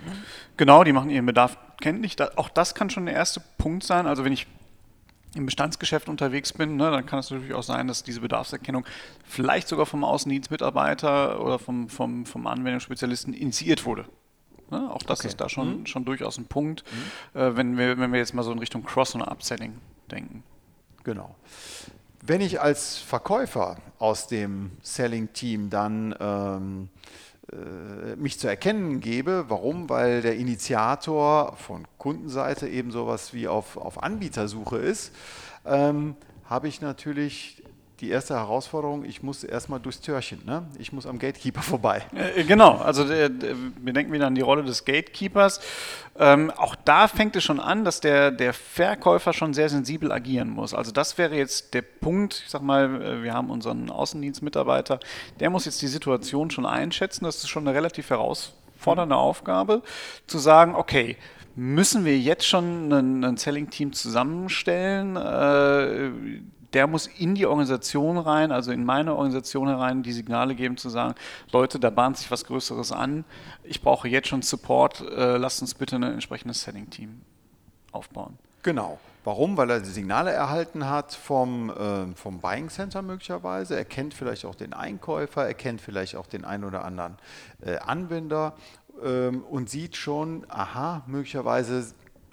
Genau, 0.58 0.84
die 0.84 0.94
machen 0.94 1.10
ihren 1.10 1.26
Bedarf 1.26 1.58
kenntlich. 1.80 2.16
Auch 2.38 2.50
das 2.50 2.76
kann 2.76 2.90
schon 2.90 3.06
der 3.06 3.16
erste 3.16 3.42
Punkt 3.58 3.84
sein. 3.84 4.08
Also 4.08 4.26
wenn 4.26 4.34
ich 4.34 4.48
im 5.36 5.46
Bestandsgeschäft 5.46 6.10
unterwegs 6.10 6.54
bin, 6.54 6.78
ne, 6.78 6.90
dann 6.90 7.06
kann 7.06 7.20
es 7.20 7.30
natürlich 7.30 7.54
auch 7.54 7.64
sein, 7.64 7.88
dass 7.88 8.04
diese 8.04 8.22
Bedarfserkennung 8.22 8.86
vielleicht 9.24 9.68
sogar 9.68 9.86
vom 9.86 10.04
Außendienstmitarbeiter 10.04 11.42
oder 11.42 11.60
vom, 11.60 11.90
vom, 11.90 12.26
vom 12.26 12.48
Anwendungsspezialisten 12.48 13.34
initiiert 13.34 13.86
wurde. 13.86 14.06
Ne? 14.72 14.92
Auch 14.92 15.04
das 15.04 15.20
okay. 15.20 15.30
ist 15.30 15.42
da 15.42 15.50
schon, 15.50 15.80
mhm. 15.80 15.86
schon 15.86 16.06
durchaus 16.06 16.38
ein 16.38 16.46
Punkt, 16.46 16.84
mhm. 17.34 17.40
äh, 17.40 17.56
wenn, 17.56 17.78
wir, 17.78 17.98
wenn 17.98 18.12
wir 18.12 18.20
jetzt 18.20 18.34
mal 18.34 18.44
so 18.44 18.52
in 18.52 18.60
Richtung 18.60 18.84
Cross- 18.84 19.16
und 19.16 19.22
Upselling 19.22 19.78
denken. 20.12 20.44
Genau. 21.04 21.36
Wenn 22.22 22.42
ich 22.42 22.60
als 22.60 22.98
Verkäufer 22.98 23.78
aus 24.00 24.28
dem 24.28 24.72
Selling-Team 24.82 25.70
dann 25.70 26.14
ähm, 26.20 26.90
äh, 26.90 27.37
mich 28.18 28.40
zu 28.40 28.48
erkennen 28.48 29.00
gebe. 29.00 29.46
Warum? 29.48 29.90
Weil 29.90 30.22
der 30.22 30.36
Initiator 30.36 31.56
von 31.56 31.88
Kundenseite 31.98 32.68
eben 32.68 32.92
sowas 32.92 33.34
wie 33.34 33.48
auf, 33.48 33.78
auf 33.78 34.04
Anbietersuche 34.04 34.78
ist, 34.78 35.14
ähm, 35.66 36.16
habe 36.46 36.68
ich 36.68 36.82
natürlich 36.82 37.64
die 38.00 38.10
erste 38.10 38.36
Herausforderung, 38.36 39.04
ich 39.06 39.24
muss 39.24 39.44
erstmal 39.44 39.80
durchs 39.80 40.02
Türchen, 40.02 40.42
ne? 40.46 40.64
ich 40.78 40.94
muss 40.94 41.08
am 41.08 41.18
Gatekeeper 41.18 41.62
vorbei. 41.64 42.04
Äh, 42.14 42.44
genau, 42.44 42.78
also 42.78 43.10
wir 43.10 43.30
denken 43.94 44.12
wieder 44.12 44.28
an 44.28 44.36
die 44.36 44.42
Rolle 44.42 44.64
des 44.64 44.86
Gatekeepers. 44.86 45.60
Ähm, 46.20 46.52
auch 46.52 46.76
da 46.76 47.08
fängt 47.08 47.36
es 47.36 47.44
schon 47.44 47.60
an, 47.60 47.84
dass 47.84 48.00
der, 48.00 48.32
der 48.32 48.54
Verkäufer 48.54 49.34
schon 49.34 49.54
sehr 49.54 49.70
sensibel 49.70 50.12
agieren 50.12 50.50
muss. 50.50 50.74
Also 50.74 50.92
das 50.92 51.18
wäre 51.18 51.36
jetzt 51.36 51.74
der 51.74 51.82
Punkt, 51.82 52.44
ich 52.46 52.52
sag 52.52 52.62
mal, 52.62 53.02
äh, 53.02 53.24
wir 53.24 53.34
haben 53.34 53.50
unseren 53.50 53.90
Außendienstmitarbeiter, 53.90 55.00
der 55.40 55.50
muss 55.50 55.66
jetzt 55.66 55.82
die 55.82 55.88
Situation 55.88 56.52
schon 56.52 56.66
einschätzen, 56.66 57.26
das 57.26 57.38
ist 57.38 57.50
schon 57.50 57.68
eine 57.68 57.76
relativ 57.76 58.12
herausfordernde 58.12 59.16
mhm. 59.16 59.22
Aufgabe, 59.22 59.82
zu 60.28 60.38
sagen, 60.38 60.76
okay, 60.76 61.18
müssen 61.56 62.06
wir 62.06 62.20
jetzt 62.20 62.46
schon 62.46 62.92
ein, 62.94 63.24
ein 63.24 63.38
Selling-Team 63.38 63.94
zusammenstellen? 63.94 65.16
Äh, 65.16 66.12
der 66.78 66.86
muss 66.86 67.08
in 67.08 67.34
die 67.34 67.48
Organisation 67.48 68.20
rein, 68.20 68.52
also 68.52 68.72
in 68.72 68.86
meine 68.86 69.16
Organisation 69.16 69.68
herein, 69.68 70.04
die 70.04 70.12
Signale 70.12 70.54
geben, 70.54 70.78
zu 70.78 70.90
sagen, 70.90 71.16
Leute, 71.52 71.80
da 71.80 71.90
bahnt 71.90 72.18
sich 72.18 72.30
was 72.30 72.46
Größeres 72.46 72.92
an, 72.92 73.26
ich 73.64 73.82
brauche 73.82 74.08
jetzt 74.08 74.28
schon 74.28 74.44
Support, 74.44 75.02
äh, 75.02 75.38
lasst 75.38 75.60
uns 75.60 75.74
bitte 75.74 75.96
ein 75.96 76.04
entsprechendes 76.04 76.62
Setting-Team 76.62 77.20
aufbauen. 77.92 78.38
Genau. 78.62 79.00
Warum? 79.24 79.58
Weil 79.58 79.72
er 79.72 79.80
die 79.80 79.90
Signale 79.90 80.30
erhalten 80.30 80.88
hat 80.88 81.14
vom, 81.14 81.72
äh, 81.72 82.16
vom 82.16 82.42
Buying 82.42 82.70
Center 82.70 83.02
möglicherweise. 83.02 83.76
Er 83.76 83.84
kennt 83.84 84.14
vielleicht 84.14 84.46
auch 84.46 84.54
den 84.54 84.74
Einkäufer, 84.74 85.48
er 85.48 85.56
kennt 85.56 85.82
vielleicht 85.82 86.16
auch 86.16 86.28
den 86.28 86.46
einen 86.46 86.64
oder 86.64 86.86
anderen 86.86 87.18
äh, 87.66 87.78
Anwender 87.78 88.54
ähm, 89.04 89.42
und 89.50 89.72
sieht 89.72 89.96
schon, 89.96 90.46
aha, 90.48 91.02
möglicherweise 91.08 91.88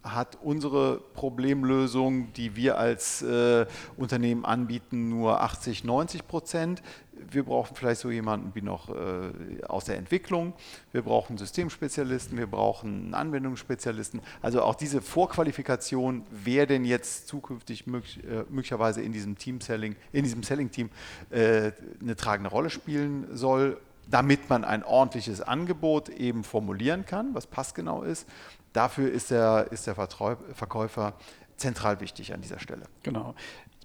hat 0.05 0.39
unsere 0.43 0.99
Problemlösung, 1.15 2.33
die 2.35 2.57
wir 2.57 2.77
als 2.79 3.23
äh, 3.23 3.67
Unternehmen 3.97 4.45
anbieten, 4.45 5.09
nur 5.09 5.41
80, 5.41 5.83
90 5.83 6.29
Prozent. 6.29 6.83
Wir 7.31 7.45
brauchen 7.45 7.75
vielleicht 7.75 8.03
so 8.03 8.11
jemanden 8.11 8.55
wie 8.55 8.61
noch 8.61 8.91
äh, 8.91 9.63
aus 9.67 9.87
der 9.87 9.97
Entwicklung. 9.97 10.53
Wir 10.93 11.03
brauchen 11.03 11.39
Systemspezialisten, 11.39 12.37
wir 12.37 12.47
brauchen 12.47 13.15
Anwendungsspezialisten. 13.15 14.21
Also 14.43 14.63
auch 14.63 14.75
diese 14.75 15.01
Vorqualifikation, 15.01 16.27
wer 16.31 16.67
denn 16.67 16.85
jetzt 16.85 17.27
zukünftig 17.27 17.87
möglich, 17.87 18.23
äh, 18.25 18.45
möglicherweise 18.51 19.01
in 19.01 19.13
diesem 19.13 19.39
Team-Selling, 19.39 19.97
in 20.13 20.25
diesem 20.25 20.43
Selling-Team 20.43 20.91
äh, 21.31 21.73
eine 22.03 22.15
tragende 22.15 22.51
Rolle 22.51 22.69
spielen 22.69 23.27
soll, 23.33 23.79
damit 24.11 24.51
man 24.51 24.65
ein 24.65 24.85
ordentliches 24.85 25.41
Angebot 25.41 26.11
eben 26.11 26.45
formulieren 26.45 27.07
kann, 27.07 27.35
was 27.35 27.47
passgenau 27.47 28.03
ist 28.03 28.27
Dafür 28.75 29.11
ist 29.11 29.31
der, 29.31 29.69
ist 29.71 29.87
der 29.87 29.95
Verkäufer 29.95 31.15
zentral 31.57 32.01
wichtig 32.01 32.35
an 32.35 32.43
dieser 32.43 32.59
Stelle. 32.59 32.83
Genau. 33.03 33.35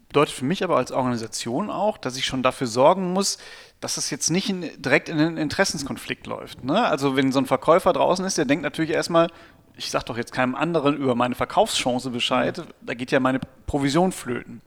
Bedeutet 0.09 0.33
für 0.33 0.45
mich 0.45 0.63
aber 0.63 0.77
als 0.77 0.91
Organisation 0.91 1.69
auch, 1.69 1.99
dass 1.99 2.17
ich 2.17 2.25
schon 2.25 2.41
dafür 2.41 2.65
sorgen 2.65 3.13
muss, 3.13 3.37
dass 3.79 3.97
es 3.97 4.09
jetzt 4.09 4.31
nicht 4.31 4.49
in, 4.49 4.61
direkt 4.81 5.07
in 5.07 5.19
einen 5.19 5.37
Interessenskonflikt 5.37 6.25
läuft. 6.25 6.63
Ne? 6.63 6.83
Also 6.83 7.15
wenn 7.15 7.31
so 7.31 7.39
ein 7.39 7.45
Verkäufer 7.45 7.93
draußen 7.93 8.25
ist, 8.25 8.39
der 8.39 8.45
denkt 8.45 8.63
natürlich 8.63 8.89
erstmal, 8.89 9.27
ich 9.77 9.91
sage 9.91 10.05
doch 10.05 10.17
jetzt 10.17 10.33
keinem 10.33 10.55
anderen 10.55 10.97
über 10.97 11.13
meine 11.13 11.35
Verkaufschance 11.35 12.09
Bescheid, 12.09 12.63
da 12.81 12.93
geht 12.95 13.11
ja 13.11 13.19
meine 13.19 13.39
Provision 13.67 14.11
flöten. 14.11 14.61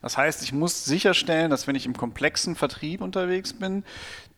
Das 0.00 0.16
heißt, 0.16 0.42
ich 0.42 0.54
muss 0.54 0.86
sicherstellen, 0.86 1.50
dass 1.50 1.66
wenn 1.66 1.76
ich 1.76 1.84
im 1.84 1.94
komplexen 1.94 2.56
Vertrieb 2.56 3.02
unterwegs 3.02 3.52
bin, 3.52 3.84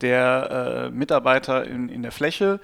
der 0.01 0.89
äh, 0.89 0.91
Mitarbeiter 0.91 1.65
in, 1.65 1.89
in 1.89 2.03
der 2.03 2.13
Fläche 2.13 2.59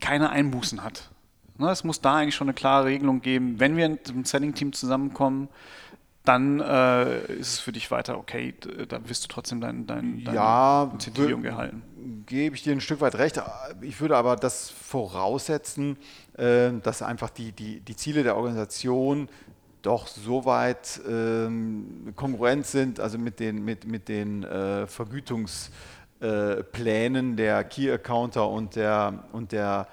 keine 0.00 0.30
Einbußen 0.30 0.84
hat. 0.84 1.10
Ne, 1.58 1.70
es 1.70 1.84
muss 1.84 2.00
da 2.00 2.16
eigentlich 2.16 2.34
schon 2.34 2.48
eine 2.48 2.54
klare 2.54 2.86
Regelung 2.86 3.20
geben. 3.20 3.58
Wenn 3.58 3.76
wir 3.76 3.86
im 3.86 4.24
Selling-Team 4.24 4.72
zusammenkommen, 4.72 5.48
dann 6.26 6.60
äh, 6.60 7.32
ist 7.34 7.54
es 7.54 7.60
für 7.60 7.72
dich 7.72 7.90
weiter 7.90 8.18
okay, 8.18 8.54
da 8.88 9.08
wirst 9.08 9.24
du 9.24 9.28
trotzdem 9.28 9.60
dein, 9.60 9.86
dein, 9.86 10.24
deine 10.24 10.36
ja, 10.36 10.90
Incentivierung 10.92 11.44
erhalten. 11.44 11.82
Gebe 12.26 12.56
ich 12.56 12.62
dir 12.62 12.72
ein 12.72 12.80
Stück 12.80 13.00
weit 13.00 13.16
recht. 13.16 13.40
Ich 13.80 14.00
würde 14.00 14.16
aber 14.16 14.36
das 14.36 14.70
voraussetzen, 14.70 15.96
äh, 16.36 16.70
dass 16.82 17.02
einfach 17.02 17.30
die, 17.30 17.52
die, 17.52 17.80
die 17.80 17.96
Ziele 17.96 18.22
der 18.22 18.36
Organisation 18.36 19.28
doch 19.82 20.06
so 20.08 20.44
weit 20.44 21.00
ähm, 21.08 22.12
kongruent 22.16 22.66
sind, 22.66 22.98
also 22.98 23.18
mit 23.18 23.38
den, 23.38 23.64
mit, 23.64 23.86
mit 23.86 24.08
den 24.08 24.42
äh, 24.42 24.88
Vergütungsplänen 24.88 27.32
äh, 27.32 27.36
der 27.36 27.62
Key-Accounter 27.62 28.48
und 28.48 28.74
der, 28.74 29.22
und 29.30 29.52
der 29.52 29.86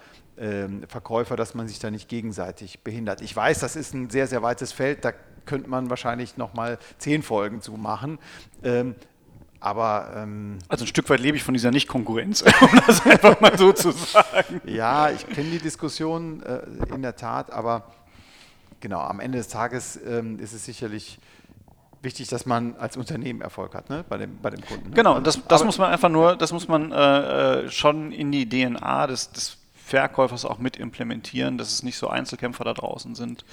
Verkäufer, 0.88 1.36
dass 1.36 1.54
man 1.54 1.68
sich 1.68 1.80
da 1.80 1.92
nicht 1.92 2.10
gegenseitig 2.10 2.80
behindert. 2.80 3.22
Ich 3.22 3.36
weiß, 3.36 3.60
das 3.60 3.76
ist 3.76 3.94
ein 3.94 4.10
sehr, 4.10 4.28
sehr 4.28 4.42
weites 4.42 4.72
Feld, 4.72 5.06
da 5.06 5.14
könnte 5.46 5.70
man 5.70 5.90
wahrscheinlich 5.90 6.38
nochmal 6.38 6.80
zehn 6.98 7.22
Folgen 7.22 7.62
zu 7.62 7.74
machen. 7.74 8.20
Ähm, 8.64 8.96
aber 9.60 10.12
ähm, 10.18 10.60
also 10.68 10.84
ein 10.84 10.88
Stück 10.88 11.10
weit 11.10 11.22
lebe 11.22 11.38
ich 11.38 11.44
von 11.44 11.54
dieser 11.54 11.72
Nicht-Konkurrenz, 11.72 12.42
um 12.62 12.82
das 12.86 13.06
einfach 13.06 13.40
mal 13.40 13.58
so 13.58 13.72
zu 13.72 13.92
sagen. 13.92 14.62
Ja, 14.66 15.10
ich 15.10 15.26
kenne 15.28 15.52
die 15.52 15.60
Diskussion 15.60 16.44
äh, 16.44 16.62
in 16.94 17.02
der 17.02 17.16
Tat, 17.16 17.52
aber 17.52 17.86
genau, 18.82 19.00
am 19.00 19.22
Ende 19.22 19.38
des 19.38 19.48
Tages 19.48 19.98
ähm, 20.06 20.38
ist 20.40 20.52
es 20.52 20.66
sicherlich 20.66 21.18
wichtig, 22.02 22.28
dass 22.28 22.46
man 22.46 22.76
als 22.76 22.98
Unternehmen 22.98 23.40
Erfolg 23.40 23.74
hat 23.74 23.90
ne? 23.90 24.04
bei, 24.10 24.18
dem, 24.18 24.38
bei 24.42 24.50
dem 24.50 24.60
Kunden. 24.66 24.90
Ne? 24.90 24.96
Genau, 24.96 25.22
das, 25.22 25.40
das 25.48 25.64
muss 25.64 25.78
man 25.78 25.92
einfach 25.92 26.10
nur, 26.10 26.36
das 26.36 26.52
muss 26.52 26.68
man 26.68 26.92
äh, 26.92 27.62
äh 27.62 27.70
schon 27.70 28.12
in 28.12 28.34
die 28.34 28.50
DNA 28.50 29.08
des, 29.08 29.32
des 29.32 29.58
Verkäufers 29.86 30.46
auch 30.46 30.60
mit 30.60 30.78
implementieren, 30.78 31.58
dass 31.58 31.72
es 31.72 31.84
nicht 31.84 31.98
so 31.98 32.08
Einzelkämpfer 32.08 32.64
da 32.64 32.74
draußen 32.74 33.16
sind. 33.16 33.44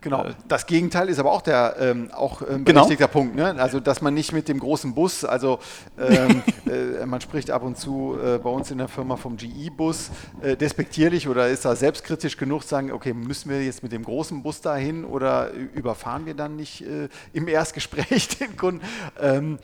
Genau. 0.00 0.24
Äh, 0.24 0.34
das 0.46 0.66
Gegenteil 0.66 1.08
ist 1.08 1.18
aber 1.18 1.32
auch 1.32 1.42
der 1.42 1.76
ähm, 1.80 2.10
auch 2.12 2.40
ähm, 2.42 2.64
genau. 2.64 2.84
berechtigter 2.84 3.08
genau. 3.08 3.18
Punkt. 3.18 3.34
Ne? 3.34 3.60
Also 3.60 3.80
dass 3.80 4.00
man 4.00 4.14
nicht 4.14 4.32
mit 4.32 4.48
dem 4.48 4.60
großen 4.60 4.94
Bus, 4.94 5.24
also 5.24 5.58
ähm, 5.98 6.42
äh, 6.70 7.04
man 7.04 7.20
spricht 7.20 7.50
ab 7.50 7.62
und 7.64 7.76
zu 7.76 8.16
äh, 8.22 8.38
bei 8.38 8.48
uns 8.48 8.70
in 8.70 8.78
der 8.78 8.86
Firma 8.88 9.16
vom 9.16 9.36
GE-Bus 9.36 10.10
äh, 10.40 10.56
despektierlich 10.56 11.28
oder 11.28 11.48
ist 11.48 11.64
da 11.64 11.74
selbstkritisch 11.74 12.36
genug, 12.36 12.62
sagen, 12.62 12.92
okay, 12.92 13.12
müssen 13.12 13.50
wir 13.50 13.64
jetzt 13.64 13.82
mit 13.82 13.90
dem 13.90 14.04
großen 14.04 14.42
Bus 14.42 14.60
dahin 14.60 15.04
oder 15.04 15.50
überfahren 15.50 16.26
wir 16.26 16.34
dann 16.34 16.54
nicht 16.54 16.82
äh, 16.82 17.08
im 17.32 17.48
Erstgespräch 17.48 18.28
den 18.38 18.56
Kunden? 18.56 18.82
Ähm, 19.20 19.58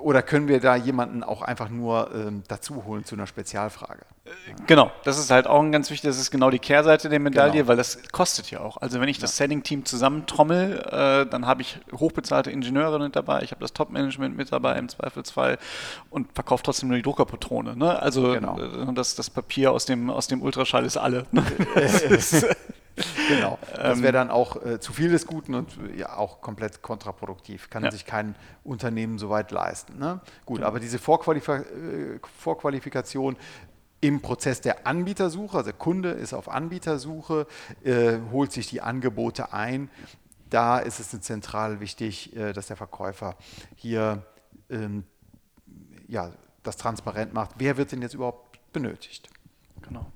oder 0.00 0.22
können 0.22 0.48
wir 0.48 0.60
da 0.60 0.76
jemanden 0.76 1.22
auch 1.22 1.42
einfach 1.42 1.68
nur 1.68 2.10
ähm, 2.14 2.42
dazu 2.48 2.84
holen 2.84 3.04
zu 3.04 3.14
einer 3.14 3.26
Spezialfrage? 3.26 4.02
Äh, 4.24 4.30
genau, 4.66 4.90
das 5.04 5.18
ist 5.18 5.30
halt 5.30 5.46
auch 5.46 5.62
ein 5.62 5.72
ganz 5.72 5.90
wichtig, 5.90 6.08
das 6.08 6.18
ist 6.18 6.30
genau 6.30 6.50
die 6.50 6.58
Kehrseite 6.58 7.08
der 7.08 7.20
Medaille, 7.20 7.52
genau. 7.52 7.68
weil 7.68 7.76
das 7.76 7.98
kostet 8.12 8.50
ja 8.50 8.60
auch. 8.60 8.78
Also 8.78 9.00
wenn 9.00 9.08
ich 9.08 9.18
das 9.18 9.36
Selling-Team 9.36 9.84
zusammentrommel, 9.84 10.80
äh, 10.90 11.26
dann 11.30 11.46
habe 11.46 11.62
ich 11.62 11.78
hochbezahlte 11.92 12.50
Ingenieure 12.50 12.98
mit 12.98 13.16
dabei, 13.16 13.42
ich 13.42 13.50
habe 13.50 13.60
das 13.60 13.72
Top-Management 13.72 14.36
mit 14.36 14.52
dabei 14.52 14.78
im 14.78 14.88
Zweifelsfall 14.88 15.58
und 16.10 16.32
verkaufe 16.34 16.62
trotzdem 16.62 16.88
nur 16.88 16.96
die 16.96 17.02
Druckerpatrone. 17.02 17.76
Ne? 17.76 18.00
Also 18.00 18.32
genau. 18.32 18.58
äh, 18.58 18.92
das, 18.94 19.14
das 19.14 19.30
Papier 19.30 19.72
aus 19.72 19.86
dem, 19.86 20.10
aus 20.10 20.26
dem 20.26 20.42
Ultraschall 20.42 20.84
ist 20.84 20.96
alle. 20.96 21.26
Ne? 21.32 21.44
genau. 23.28 23.58
Das 23.74 23.98
wäre 24.02 24.08
ähm, 24.08 24.12
dann 24.12 24.30
auch 24.30 24.64
äh, 24.64 24.80
zu 24.80 24.92
viel 24.92 25.10
des 25.10 25.26
Guten 25.26 25.54
und 25.54 25.78
ja 25.96 26.16
auch 26.16 26.40
komplett 26.40 26.82
kontraproduktiv. 26.82 27.70
Kann 27.70 27.84
ja. 27.84 27.90
sich 27.90 28.04
kein 28.04 28.34
Unternehmen 28.64 29.18
so 29.18 29.30
weit 29.30 29.50
leisten. 29.50 29.98
Ne? 29.98 30.20
Gut, 30.44 30.58
genau. 30.58 30.68
aber 30.68 30.80
diese 30.80 30.98
Vorqualif 30.98 31.48
äh, 31.48 31.62
Vorqualifikation 32.38 33.36
im 34.00 34.20
Prozess 34.22 34.60
der 34.60 34.86
Anbietersuche, 34.86 35.58
also 35.58 35.70
der 35.70 35.78
Kunde 35.78 36.10
ist 36.10 36.32
auf 36.32 36.48
Anbietersuche, 36.48 37.46
äh, 37.84 38.18
holt 38.30 38.52
sich 38.52 38.68
die 38.68 38.80
Angebote 38.80 39.52
ein. 39.52 39.90
da 40.48 40.78
ist 40.78 40.98
es 40.98 41.20
zentral 41.20 41.80
wichtig, 41.80 42.34
äh, 42.34 42.52
dass 42.52 42.66
der 42.66 42.76
Verkäufer 42.76 43.36
hier 43.76 44.24
ähm, 44.68 45.04
ja, 46.08 46.32
das 46.62 46.76
transparent 46.76 47.34
macht. 47.34 47.52
Wer 47.58 47.76
wird 47.76 47.92
denn 47.92 48.02
jetzt 48.02 48.14
überhaupt 48.14 48.58
benötigt? 48.72 49.28
Genau. 49.82 50.06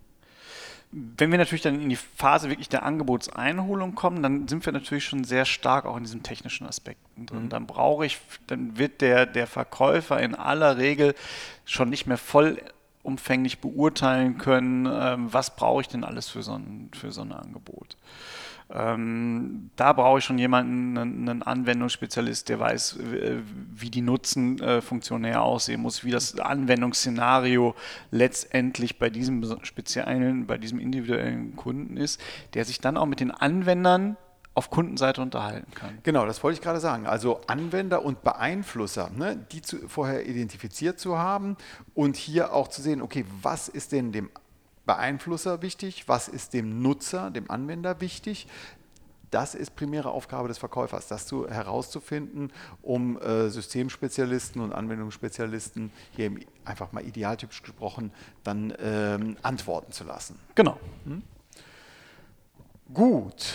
Wenn 1.16 1.32
wir 1.32 1.38
natürlich 1.38 1.62
dann 1.62 1.80
in 1.80 1.88
die 1.88 1.96
Phase 1.96 2.48
wirklich 2.48 2.68
der 2.68 2.84
Angebotseinholung 2.84 3.96
kommen, 3.96 4.22
dann 4.22 4.46
sind 4.46 4.64
wir 4.64 4.72
natürlich 4.72 5.04
schon 5.04 5.24
sehr 5.24 5.44
stark 5.44 5.86
auch 5.86 5.96
in 5.96 6.04
diesen 6.04 6.22
technischen 6.22 6.66
Aspekten 6.66 7.26
drin. 7.26 7.44
Mhm. 7.44 7.48
Dann 7.48 7.66
brauche 7.66 8.06
ich, 8.06 8.20
dann 8.46 8.78
wird 8.78 9.00
der, 9.00 9.26
der 9.26 9.48
Verkäufer 9.48 10.20
in 10.20 10.36
aller 10.36 10.78
Regel 10.78 11.14
schon 11.64 11.90
nicht 11.90 12.06
mehr 12.06 12.18
vollumfänglich 12.18 13.58
beurteilen 13.58 14.38
können, 14.38 14.86
ähm, 14.86 15.32
was 15.32 15.56
brauche 15.56 15.80
ich 15.80 15.88
denn 15.88 16.04
alles 16.04 16.28
für 16.28 16.44
so 16.44 16.52
ein, 16.52 16.90
für 16.94 17.10
so 17.10 17.22
ein 17.22 17.32
Angebot. 17.32 17.96
Ähm, 18.70 19.70
da 19.76 19.92
brauche 19.92 20.18
ich 20.18 20.24
schon 20.24 20.38
jemanden, 20.38 20.96
einen, 20.98 21.42
Anwendungsspezialist, 21.42 22.48
der 22.48 22.58
weiß, 22.58 22.98
wie 23.74 23.90
die 23.90 24.00
Nutzenfunktion 24.00 25.20
näher 25.20 25.42
aussehen 25.42 25.82
muss, 25.82 26.04
wie 26.04 26.10
das 26.10 26.38
Anwendungsszenario 26.38 27.74
letztendlich 28.10 28.98
bei 28.98 29.10
diesem 29.10 29.44
speziellen, 29.64 30.46
bei 30.46 30.56
diesem 30.56 30.78
individuellen 30.78 31.56
Kunden 31.56 31.96
ist, 31.96 32.20
der 32.54 32.64
sich 32.64 32.80
dann 32.80 32.96
auch 32.96 33.06
mit 33.06 33.20
den 33.20 33.30
Anwendern 33.30 34.16
auf 34.54 34.70
Kundenseite 34.70 35.20
unterhalten 35.20 35.72
kann. 35.74 35.98
Genau, 36.04 36.26
das 36.26 36.42
wollte 36.42 36.54
ich 36.54 36.62
gerade 36.62 36.78
sagen. 36.78 37.06
Also 37.06 37.40
Anwender 37.48 38.04
und 38.04 38.22
Beeinflusser, 38.22 39.10
ne, 39.10 39.36
die 39.50 39.62
zu, 39.62 39.88
vorher 39.88 40.26
identifiziert 40.26 41.00
zu 41.00 41.18
haben 41.18 41.56
und 41.92 42.16
hier 42.16 42.52
auch 42.52 42.68
zu 42.68 42.80
sehen, 42.80 43.02
okay, 43.02 43.24
was 43.42 43.68
ist 43.68 43.90
denn 43.92 44.12
dem 44.12 44.30
Beeinflusser 44.86 45.62
wichtig, 45.62 46.08
was 46.08 46.28
ist 46.28 46.52
dem 46.52 46.82
Nutzer, 46.82 47.30
dem 47.30 47.50
Anwender 47.50 48.00
wichtig. 48.00 48.46
Das 49.30 49.56
ist 49.56 49.74
primäre 49.74 50.10
Aufgabe 50.10 50.46
des 50.46 50.58
Verkäufers, 50.58 51.08
das 51.08 51.26
zu, 51.26 51.48
herauszufinden, 51.48 52.52
um 52.82 53.20
äh, 53.20 53.48
Systemspezialisten 53.48 54.60
und 54.60 54.72
Anwendungsspezialisten 54.72 55.90
hier 56.14 56.30
einfach 56.64 56.92
mal 56.92 57.04
idealtypisch 57.04 57.62
gesprochen 57.62 58.12
dann 58.44 58.72
ähm, 58.78 59.36
antworten 59.42 59.90
zu 59.90 60.04
lassen. 60.04 60.38
Genau. 60.54 60.78
Hm? 61.04 61.22
Gut, 62.92 63.54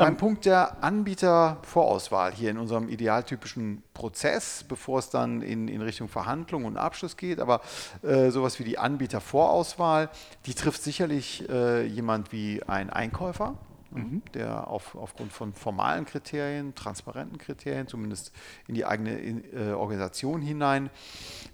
beim 0.00 0.14
ähm, 0.14 0.16
Punkt 0.16 0.46
der 0.46 0.82
Anbietervorauswahl 0.82 2.32
hier 2.32 2.50
in 2.50 2.56
unserem 2.56 2.88
idealtypischen 2.88 3.82
Prozess, 3.92 4.64
bevor 4.66 4.98
es 4.98 5.10
dann 5.10 5.42
in, 5.42 5.68
in 5.68 5.82
Richtung 5.82 6.08
Verhandlung 6.08 6.64
und 6.64 6.78
Abschluss 6.78 7.18
geht, 7.18 7.38
aber 7.38 7.60
äh, 8.02 8.30
sowas 8.30 8.58
wie 8.58 8.64
die 8.64 8.78
Anbietervorauswahl, 8.78 10.08
die 10.46 10.54
trifft 10.54 10.82
sicherlich 10.82 11.46
äh, 11.50 11.84
jemand 11.84 12.32
wie 12.32 12.62
ein 12.62 12.88
Einkäufer, 12.88 13.58
mhm. 13.90 14.22
der 14.32 14.68
auf, 14.68 14.94
aufgrund 14.94 15.32
von 15.32 15.52
formalen 15.52 16.06
Kriterien, 16.06 16.74
transparenten 16.74 17.36
Kriterien, 17.36 17.86
zumindest 17.86 18.32
in 18.68 18.74
die 18.74 18.86
eigene 18.86 19.18
in, 19.18 19.44
äh, 19.54 19.72
Organisation 19.72 20.40
hinein, 20.40 20.88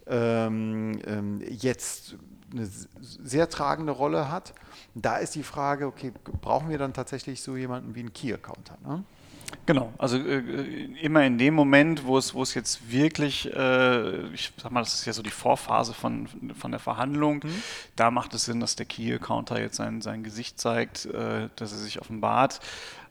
ähm, 0.07 1.01
ähm, 1.05 1.41
jetzt 1.49 2.17
eine 2.57 2.69
sehr 3.01 3.49
tragende 3.49 3.93
Rolle 3.93 4.31
hat. 4.31 4.55
Da 4.95 5.17
ist 5.17 5.35
die 5.35 5.43
Frage, 5.43 5.87
okay, 5.87 6.13
brauchen 6.41 6.69
wir 6.69 6.79
dann 6.79 6.93
tatsächlich 6.93 7.43
so 7.43 7.57
jemanden 7.57 7.95
wie 7.95 8.01
einen 8.01 8.13
Key-Accounter? 8.13 8.79
Ne? 8.85 9.05
Genau, 9.65 9.93
also 9.99 10.17
äh, 10.17 10.85
immer 11.03 11.25
in 11.25 11.39
dem 11.39 11.55
Moment, 11.55 12.05
wo 12.05 12.19
es, 12.19 12.35
wo 12.35 12.43
es 12.43 12.55
jetzt 12.55 12.91
wirklich, 12.91 13.53
äh, 13.53 14.27
ich 14.29 14.53
sag 14.57 14.71
mal, 14.71 14.81
das 14.81 14.95
ist 14.95 15.07
ja 15.07 15.13
so 15.13 15.23
die 15.23 15.31
Vorphase 15.31 15.93
von, 15.93 16.29
von 16.55 16.71
der 16.71 16.81
Verhandlung, 16.81 17.41
mhm. 17.43 17.63
da 17.97 18.11
macht 18.11 18.35
es 18.35 18.45
Sinn, 18.45 18.61
dass 18.61 18.77
der 18.77 18.87
Key-Accounter 18.87 19.61
jetzt 19.61 19.77
sein, 19.77 20.03
sein 20.03 20.23
Gesicht 20.23 20.61
zeigt, 20.61 21.07
äh, 21.07 21.49
dass 21.57 21.73
er 21.73 21.79
sich 21.79 22.01
offenbart, 22.01 22.61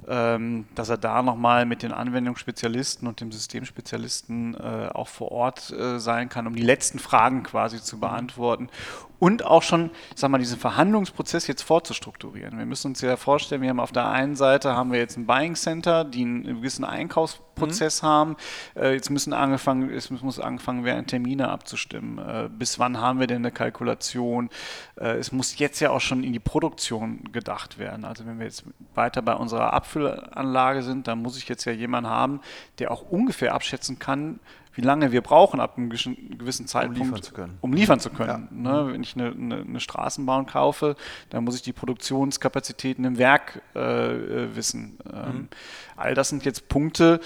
dass 0.03 0.89
er 0.89 0.97
da 0.97 1.21
nochmal 1.21 1.65
mit 1.65 1.83
den 1.83 1.91
Anwendungsspezialisten 1.91 3.07
und 3.07 3.21
dem 3.21 3.31
Systemspezialisten 3.31 4.55
äh, 4.55 4.89
auch 4.93 5.07
vor 5.07 5.31
Ort 5.31 5.71
äh, 5.71 5.99
sein 5.99 6.29
kann, 6.29 6.47
um 6.47 6.55
die 6.55 6.63
letzten 6.63 6.99
Fragen 6.99 7.43
quasi 7.43 7.81
zu 7.81 7.99
beantworten 7.99 8.69
und 9.17 9.45
auch 9.45 9.63
schon, 9.63 9.91
ich 10.13 10.19
sag 10.19 10.29
mal, 10.29 10.37
diesen 10.37 10.59
Verhandlungsprozess 10.59 11.47
jetzt 11.47 11.61
vorzustrukturieren. 11.61 12.57
Wir 12.57 12.65
müssen 12.65 12.87
uns 12.87 13.01
ja 13.01 13.15
vorstellen, 13.15 13.61
wir 13.61 13.69
haben 13.69 13.79
auf 13.79 13.93
der 13.93 14.09
einen 14.09 14.35
Seite 14.35 14.75
haben 14.75 14.91
wir 14.91 14.99
jetzt 14.99 15.17
ein 15.17 15.25
Buying 15.25 15.55
Center, 15.55 16.03
die 16.03 16.21
einen 16.21 16.43
gewissen 16.43 16.83
Einkaufsprozess 16.83 18.01
mhm. 18.01 18.07
haben. 18.07 18.35
Äh, 18.75 18.93
jetzt 18.93 19.09
müssen 19.09 19.33
angefangen, 19.33 19.89
es 19.89 20.11
muss 20.11 20.39
angefangen 20.39 20.83
werden, 20.83 21.07
Termine 21.07 21.49
abzustimmen. 21.49 22.49
Bis 22.57 22.77
wann 22.77 22.99
haben 22.99 23.19
wir 23.19 23.27
denn 23.27 23.37
eine 23.37 23.51
Kalkulation? 23.51 24.49
Es 24.95 25.31
muss 25.31 25.57
jetzt 25.57 25.79
ja 25.79 25.91
auch 25.91 26.01
schon 26.01 26.23
in 26.23 26.33
die 26.33 26.39
Produktion 26.39 27.31
gedacht 27.31 27.77
werden. 27.77 28.05
Also 28.05 28.25
wenn 28.25 28.39
wir 28.39 28.45
jetzt 28.45 28.65
weiter 28.93 29.21
bei 29.21 29.33
unserer 29.33 29.73
Abfüllanlage 29.85 30.81
sind, 30.81 31.07
dann 31.07 31.21
muss 31.21 31.37
ich 31.37 31.47
jetzt 31.47 31.65
ja 31.65 31.71
jemanden 31.71 32.09
haben, 32.09 32.41
der 32.79 32.91
auch 32.91 33.03
ungefähr 33.09 33.53
abschätzen 33.53 33.99
kann, 33.99 34.39
wie 34.73 34.81
lange 34.81 35.13
wir 35.13 35.21
brauchen 35.21 35.61
ab 35.61 35.77
einem 35.77 35.89
gewissen 35.89 36.67
Zeitpunkt, 36.67 36.99
um 36.99 37.05
liefern 37.05 37.21
zu 37.21 37.33
können. 37.33 37.57
Um 37.61 37.73
liefern 37.73 37.99
zu 38.01 38.09
können. 38.09 38.49
Ja. 38.51 38.83
Ne? 38.83 38.93
Wenn 38.93 39.03
ich 39.03 39.15
eine, 39.15 39.31
eine, 39.31 39.61
eine, 39.61 39.79
Straßenbahn 39.79 40.47
kaufe, 40.47 40.97
dann 41.29 41.45
muss 41.45 41.55
ich 41.55 41.61
die 41.61 41.71
Produktionskapazitäten 41.71 43.05
im 43.05 43.17
Werk 43.17 43.61
äh, 43.73 43.79
äh 43.79 44.55
wissen. 44.55 44.97
Ähm, 45.13 45.33
mhm. 45.33 45.47
All 45.95 46.13
das 46.13 46.27
sind 46.27 46.43
jetzt 46.43 46.67
Punkte, 46.67 47.21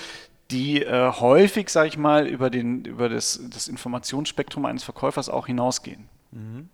die 0.51 0.83
äh, 0.83 1.11
häufig, 1.11 1.69
sage 1.69 1.87
ich 1.87 1.97
mal, 1.97 2.27
über, 2.27 2.51
den, 2.51 2.85
über 2.85 3.09
das, 3.09 3.41
das 3.49 3.67
Informationsspektrum 3.67 4.65
eines 4.65 4.83
Verkäufers 4.83 5.27
auch 5.29 5.47
hinausgehen. 5.47 6.07
Mhm. 6.31 6.69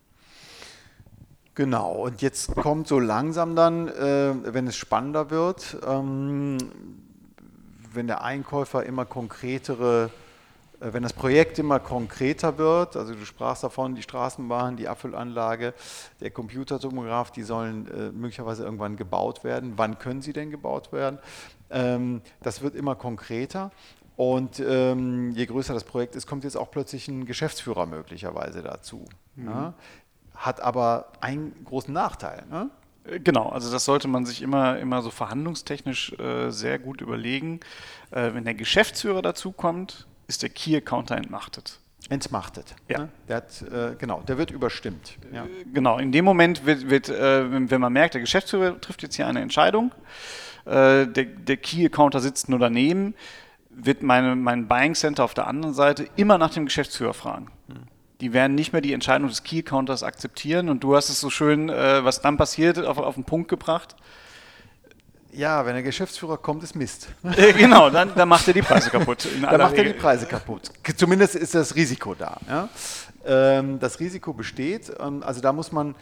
Genau, 1.56 1.94
und 1.94 2.22
jetzt 2.22 2.54
kommt 2.56 2.88
so 2.88 3.00
langsam 3.00 3.56
dann, 3.56 3.88
äh, 3.88 4.54
wenn 4.54 4.68
es 4.68 4.76
spannender 4.76 5.30
wird, 5.30 5.78
ähm, 5.88 6.58
wenn 7.94 8.08
der 8.08 8.24
Einkäufer 8.24 8.84
immer 8.84 9.06
konkretere 9.06 10.12
äh, 10.80 10.94
wenn 10.94 11.04
das 11.04 11.14
Projekt 11.14 11.60
immer 11.60 11.80
konkreter 11.80 12.58
wird, 12.58 12.96
also 12.96 13.14
du 13.14 13.26
sprachst 13.26 13.64
davon, 13.64 13.96
die 13.96 14.02
Straßenbahn, 14.02 14.78
die 14.78 14.88
Abfüllanlage, 14.88 15.74
der 16.22 16.32
Computertomograph, 16.32 17.32
die 17.32 17.44
sollen 17.44 17.88
äh, 17.88 18.12
möglicherweise 18.12 18.64
irgendwann 18.64 18.98
gebaut 18.98 19.44
werden. 19.44 19.74
Wann 19.78 20.00
können 20.00 20.22
sie 20.22 20.34
denn 20.34 20.52
gebaut 20.52 20.92
werden? 20.92 21.20
Ähm, 21.70 22.22
das 22.42 22.62
wird 22.62 22.76
immer 22.76 22.96
konkreter. 22.96 23.72
Und 24.18 24.62
ähm, 24.66 25.32
je 25.32 25.46
größer 25.46 25.74
das 25.74 25.84
Projekt 25.84 26.16
ist, 26.16 26.26
kommt 26.26 26.46
jetzt 26.46 26.56
auch 26.56 26.72
plötzlich 26.72 27.08
ein 27.10 27.26
Geschäftsführer 27.26 27.86
möglicherweise 27.86 28.62
dazu. 28.62 29.06
Mhm. 29.36 29.48
Ja? 29.48 29.74
Hat 30.36 30.62
aber 30.62 31.08
einen 31.22 31.54
großen 31.66 31.94
Nachteil. 31.94 32.44
Ne? 32.50 32.70
Äh, 33.06 33.20
genau, 33.20 33.50
also 33.50 33.72
das 33.72 33.86
sollte 33.86 34.08
man 34.08 34.26
sich 34.26 34.42
immer, 34.42 34.80
immer 34.80 35.02
so 35.02 35.10
verhandlungstechnisch 35.12 36.14
äh, 36.14 36.50
sehr 36.52 36.80
gut 36.80 37.02
überlegen. 37.02 37.60
Äh, 38.12 38.34
wenn 38.34 38.46
der 38.46 38.54
Geschäftsführer 38.54 39.22
dazu 39.22 39.52
kommt, 39.52 40.08
ist 40.28 40.44
der 40.44 40.50
Key-Accounter 40.50 41.16
entmachtet. 41.16 41.80
Entmachtet. 42.10 42.76
Ja. 42.88 43.00
Ne? 43.00 43.10
Der 43.28 43.38
hat, 43.38 43.62
äh, 43.64 43.96
genau, 43.98 44.22
der 44.22 44.38
wird 44.38 44.52
überstimmt. 44.52 45.18
Ja. 45.32 45.46
Äh, 45.46 45.66
genau, 45.74 45.98
in 45.98 46.12
dem 46.12 46.26
Moment 46.26 46.66
wird, 46.66 46.90
wird 46.90 47.10
äh, 47.10 47.70
wenn 47.70 47.82
man 47.82 47.94
merkt, 47.94 48.14
der 48.14 48.22
Geschäftsführer 48.22 48.80
trifft 48.80 49.02
jetzt 49.04 49.16
hier 49.16 49.28
eine 49.28 49.42
Entscheidung, 49.42 49.92
der, 50.68 51.06
der 51.06 51.58
Key-Accounter 51.58 52.20
sitzt 52.20 52.50
nur 52.50 52.58
daneben, 52.58 53.14
wird 53.70 54.02
meine, 54.02 54.36
mein 54.36 54.68
Buying 54.68 54.96
Center 54.96 55.24
auf 55.24 55.36
der 55.36 55.46
anderen 55.46 55.76
Seite 55.76 56.08
immer 56.16 56.40
nach 56.40 56.56
dem 56.56 56.66
Geschäftsführer 56.66 57.14
fragen. 57.14 57.52
Hm. 57.68 57.84
Die 58.26 58.34
werden 58.34 58.56
nicht 58.56 58.74
mehr 58.74 58.82
die 58.82 58.92
Entscheidung 58.92 59.28
des 59.28 59.44
Key-Counters 59.44 60.02
akzeptieren 60.02 60.70
und 60.70 60.84
du 60.84 60.96
hast 60.96 61.10
es 61.10 61.20
so 61.20 61.30
schön, 61.30 61.70
äh, 61.70 62.04
was 62.04 62.22
dann 62.22 62.38
passiert, 62.38 62.84
auf, 62.84 62.98
auf 62.98 63.14
den 63.14 63.24
Punkt 63.24 63.50
gebracht. 63.50 63.96
Ja, 65.32 65.64
wenn 65.68 65.76
der 65.76 65.84
Geschäftsführer 65.84 66.40
kommt, 66.40 66.64
ist 66.64 66.76
Mist. 66.76 67.10
Äh, 67.38 67.54
genau, 67.54 67.92
dann, 67.92 68.16
dann 68.16 68.28
macht 68.28 68.48
er 68.48 68.56
die 68.56 68.64
Preise 68.64 68.90
kaputt. 68.90 69.28
dann 69.40 69.62
macht 69.62 69.74
Regel. 69.74 69.86
er 69.86 69.94
die 69.94 70.00
Preise 70.00 70.26
kaputt. 70.26 70.72
Zumindest 70.98 71.36
ist 71.36 71.54
das 71.54 71.76
Risiko 71.76 72.16
da. 72.16 72.40
Ja? 72.50 72.68
Ähm, 73.28 73.78
das 73.78 74.00
Risiko 74.00 74.34
besteht. 74.34 74.92
Ähm, 75.00 75.22
also 75.22 75.40
da 75.40 75.54
muss 75.54 75.72
man 75.72 75.94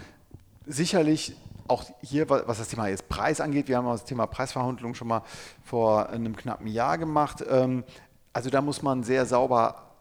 sicherlich 0.65 1.35
auch 1.67 1.83
hier, 1.99 2.29
was 2.29 2.57
das 2.57 2.69
Thema 2.69 2.87
jetzt 2.87 3.09
Preis 3.09 3.41
angeht, 3.41 3.67
wir 3.67 3.75
haben 3.75 3.87
das 3.87 4.05
Thema 4.05 4.27
Preisverhandlung 4.27 4.95
schon 4.95 5.09
mal 5.09 5.23
vor 5.65 6.07
einem 6.07 6.37
knappen 6.37 6.67
Jahr 6.67 6.97
gemacht. 6.97 7.43
Ähm, 7.49 7.83
also 8.31 8.49
da 8.49 8.61
muss 8.61 8.81
man 8.81 9.03
sehr 9.03 9.25
sauber 9.25 9.92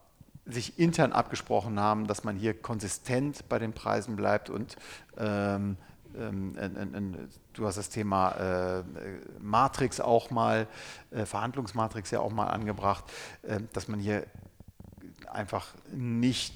sich 0.46 0.78
intern 0.78 1.12
abgesprochen 1.12 1.78
haben, 1.78 2.06
dass 2.06 2.24
man 2.24 2.36
hier 2.36 2.54
konsistent 2.54 3.48
bei 3.48 3.58
den 3.58 3.72
Preisen 3.72 4.16
bleibt 4.16 4.50
und 4.50 4.76
ähm, 5.16 5.76
ähm, 6.18 7.28
du 7.52 7.66
hast 7.66 7.76
das 7.76 7.88
Thema 7.88 8.32
äh, 8.32 8.82
Matrix 9.40 10.00
auch 10.00 10.30
mal, 10.30 10.66
äh, 11.10 11.24
Verhandlungsmatrix 11.24 12.10
ja 12.10 12.20
auch 12.20 12.32
mal 12.32 12.48
angebracht, 12.48 13.04
äh, 13.42 13.60
dass 13.72 13.88
man 13.88 14.00
hier 14.00 14.26
einfach 15.30 15.68
nicht, 15.92 16.54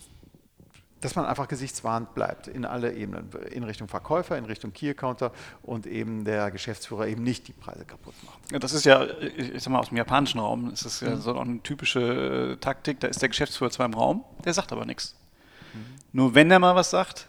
dass 1.01 1.15
man 1.15 1.27
einfach 1.27 1.47
gesichtswahrend 1.49 2.15
bleibt 2.15 2.49
in 2.49 2.65
alle 2.65 2.95
Ebenen, 2.95 3.29
in 3.51 3.65
Richtung 3.65 3.87
Verkäufer, 3.89 4.37
in 4.39 4.45
Richtung 4.47 4.73
Key-Accounter 4.73 5.31
und 5.63 5.87
eben 5.87 6.25
der 6.25 6.51
Geschäftsführer 6.51 7.07
eben 7.07 7.23
nicht 7.23 7.49
die 7.49 7.53
Preise 7.53 7.85
kaputt 7.85 8.15
macht. 8.25 8.63
Das 8.63 8.73
ist 8.73 8.85
ja, 8.85 9.07
ich 9.21 9.63
sag 9.63 9.73
mal, 9.73 9.81
aus 9.81 9.89
dem 9.89 9.99
japanischen 9.99 10.41
Raum, 10.41 10.73
ist 10.73 10.85
das 10.85 11.01
ja 11.01 11.11
mhm. 11.11 11.21
so 11.21 11.39
eine 11.39 11.63
typische 11.63 12.53
äh, 12.53 12.57
Taktik, 12.57 13.01
da 13.01 13.09
ist 13.09 13.21
der 13.21 13.29
Geschäftsführer 13.29 13.71
zwar 13.71 13.87
im 13.87 13.95
Raum, 13.95 14.25
der 14.45 14.55
sagt 14.55 14.73
aber 14.73 14.87
nichts. 14.87 15.15
Mhm. 15.75 15.79
Nur 16.13 16.35
wenn 16.35 16.51
er 16.51 16.59
mal 16.59 16.75
was 16.75 16.91
sagt, 16.91 17.29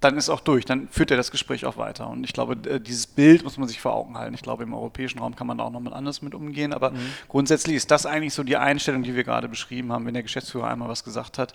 dann 0.00 0.16
ist 0.16 0.30
auch 0.30 0.40
durch, 0.40 0.64
dann 0.64 0.88
führt 0.88 1.10
er 1.10 1.16
das 1.16 1.30
Gespräch 1.30 1.66
auch 1.66 1.76
weiter. 1.76 2.08
Und 2.08 2.24
ich 2.24 2.32
glaube, 2.32 2.56
äh, 2.68 2.80
dieses 2.80 3.06
Bild 3.06 3.44
muss 3.44 3.58
man 3.58 3.68
sich 3.68 3.80
vor 3.80 3.94
Augen 3.94 4.16
halten. 4.16 4.34
Ich 4.34 4.42
glaube, 4.42 4.62
im 4.62 4.72
europäischen 4.72 5.18
Raum 5.18 5.36
kann 5.36 5.46
man 5.46 5.58
da 5.58 5.64
auch 5.64 5.70
noch 5.70 5.80
mit 5.80 5.92
anders 5.92 6.22
mit 6.22 6.34
umgehen, 6.34 6.72
aber 6.72 6.90
mhm. 6.90 7.12
grundsätzlich 7.28 7.76
ist 7.76 7.90
das 7.90 8.06
eigentlich 8.06 8.32
so 8.32 8.42
die 8.42 8.56
Einstellung, 8.56 9.02
die 9.02 9.14
wir 9.14 9.24
gerade 9.24 9.48
beschrieben 9.48 9.92
haben. 9.92 10.06
Wenn 10.06 10.14
der 10.14 10.22
Geschäftsführer 10.22 10.68
einmal 10.68 10.88
was 10.88 11.04
gesagt 11.04 11.38
hat, 11.38 11.54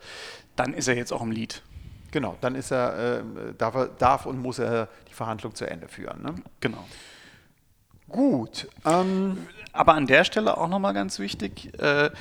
dann 0.55 0.73
ist 0.73 0.87
er 0.87 0.95
jetzt 0.95 1.11
auch 1.11 1.21
im 1.21 1.31
Lied. 1.31 1.63
Genau, 2.11 2.37
dann 2.39 2.55
ist 2.55 2.71
er, 2.71 3.17
äh, 3.17 3.23
darf, 3.57 3.75
er, 3.75 3.87
darf 3.87 4.25
und 4.25 4.39
muss 4.39 4.59
er 4.59 4.87
die 5.09 5.13
Verhandlung 5.13 5.55
zu 5.55 5.69
Ende 5.69 5.87
führen. 5.87 6.21
Ne? 6.21 6.35
Genau. 6.59 6.85
Gut. 8.07 8.69
Ähm, 8.85 9.39
aber 9.73 9.95
an 9.95 10.05
der 10.07 10.23
Stelle 10.23 10.57
auch 10.57 10.69
nochmal 10.69 10.93
ganz 10.93 11.19
wichtig, 11.19 11.77
äh, 11.79 12.11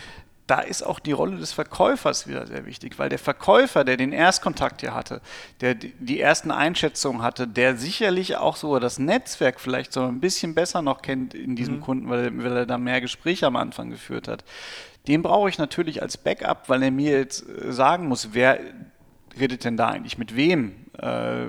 da 0.47 0.61
ist 0.61 0.83
auch 0.83 0.99
die 0.99 1.13
Rolle 1.13 1.39
des 1.39 1.53
Verkäufers 1.53 2.29
wieder 2.29 2.47
sehr 2.47 2.67
wichtig, 2.67 2.99
weil 2.99 3.09
der 3.09 3.19
Verkäufer, 3.19 3.83
der 3.83 3.97
den 3.97 4.13
Erstkontakt 4.13 4.83
hier 4.83 4.95
hatte, 4.95 5.23
der 5.63 5.75
die 5.75 6.21
ersten 6.21 6.51
Einschätzungen 6.51 7.23
hatte, 7.23 7.49
der 7.49 7.77
sicherlich 7.77 8.37
auch 8.37 8.57
so 8.57 8.79
das 8.79 8.99
Netzwerk 8.99 9.59
vielleicht 9.59 9.93
so 9.93 10.03
ein 10.03 10.21
bisschen 10.21 10.55
besser 10.55 10.83
noch 10.83 11.01
kennt 11.01 11.33
in 11.33 11.57
diesem 11.57 11.77
mhm. 11.77 11.81
Kunden, 11.81 12.11
weil, 12.11 12.45
weil, 12.45 12.57
er 12.57 12.67
da 12.67 12.77
mehr 12.77 13.01
Gespräche 13.01 13.47
am 13.47 13.57
Anfang 13.57 13.89
geführt 13.89 14.29
hat. 14.29 14.45
Den 15.09 15.23
brauche 15.23 15.49
ich 15.49 15.59
natürlich 15.59 16.03
als 16.03 16.19
Backup, 16.19 16.69
weil 16.69 16.83
er 16.83 16.91
mir 16.91 17.13
jetzt 17.13 17.49
äh, 17.49 17.73
sagen 17.73 18.09
muss, 18.09 18.31
wer 18.33 18.61
redet 19.39 19.65
denn 19.65 19.79
da 19.79 19.89
eigentlich 19.89 20.19
mit 20.19 20.37
wem? 20.37 20.73
Äh, 20.99 21.47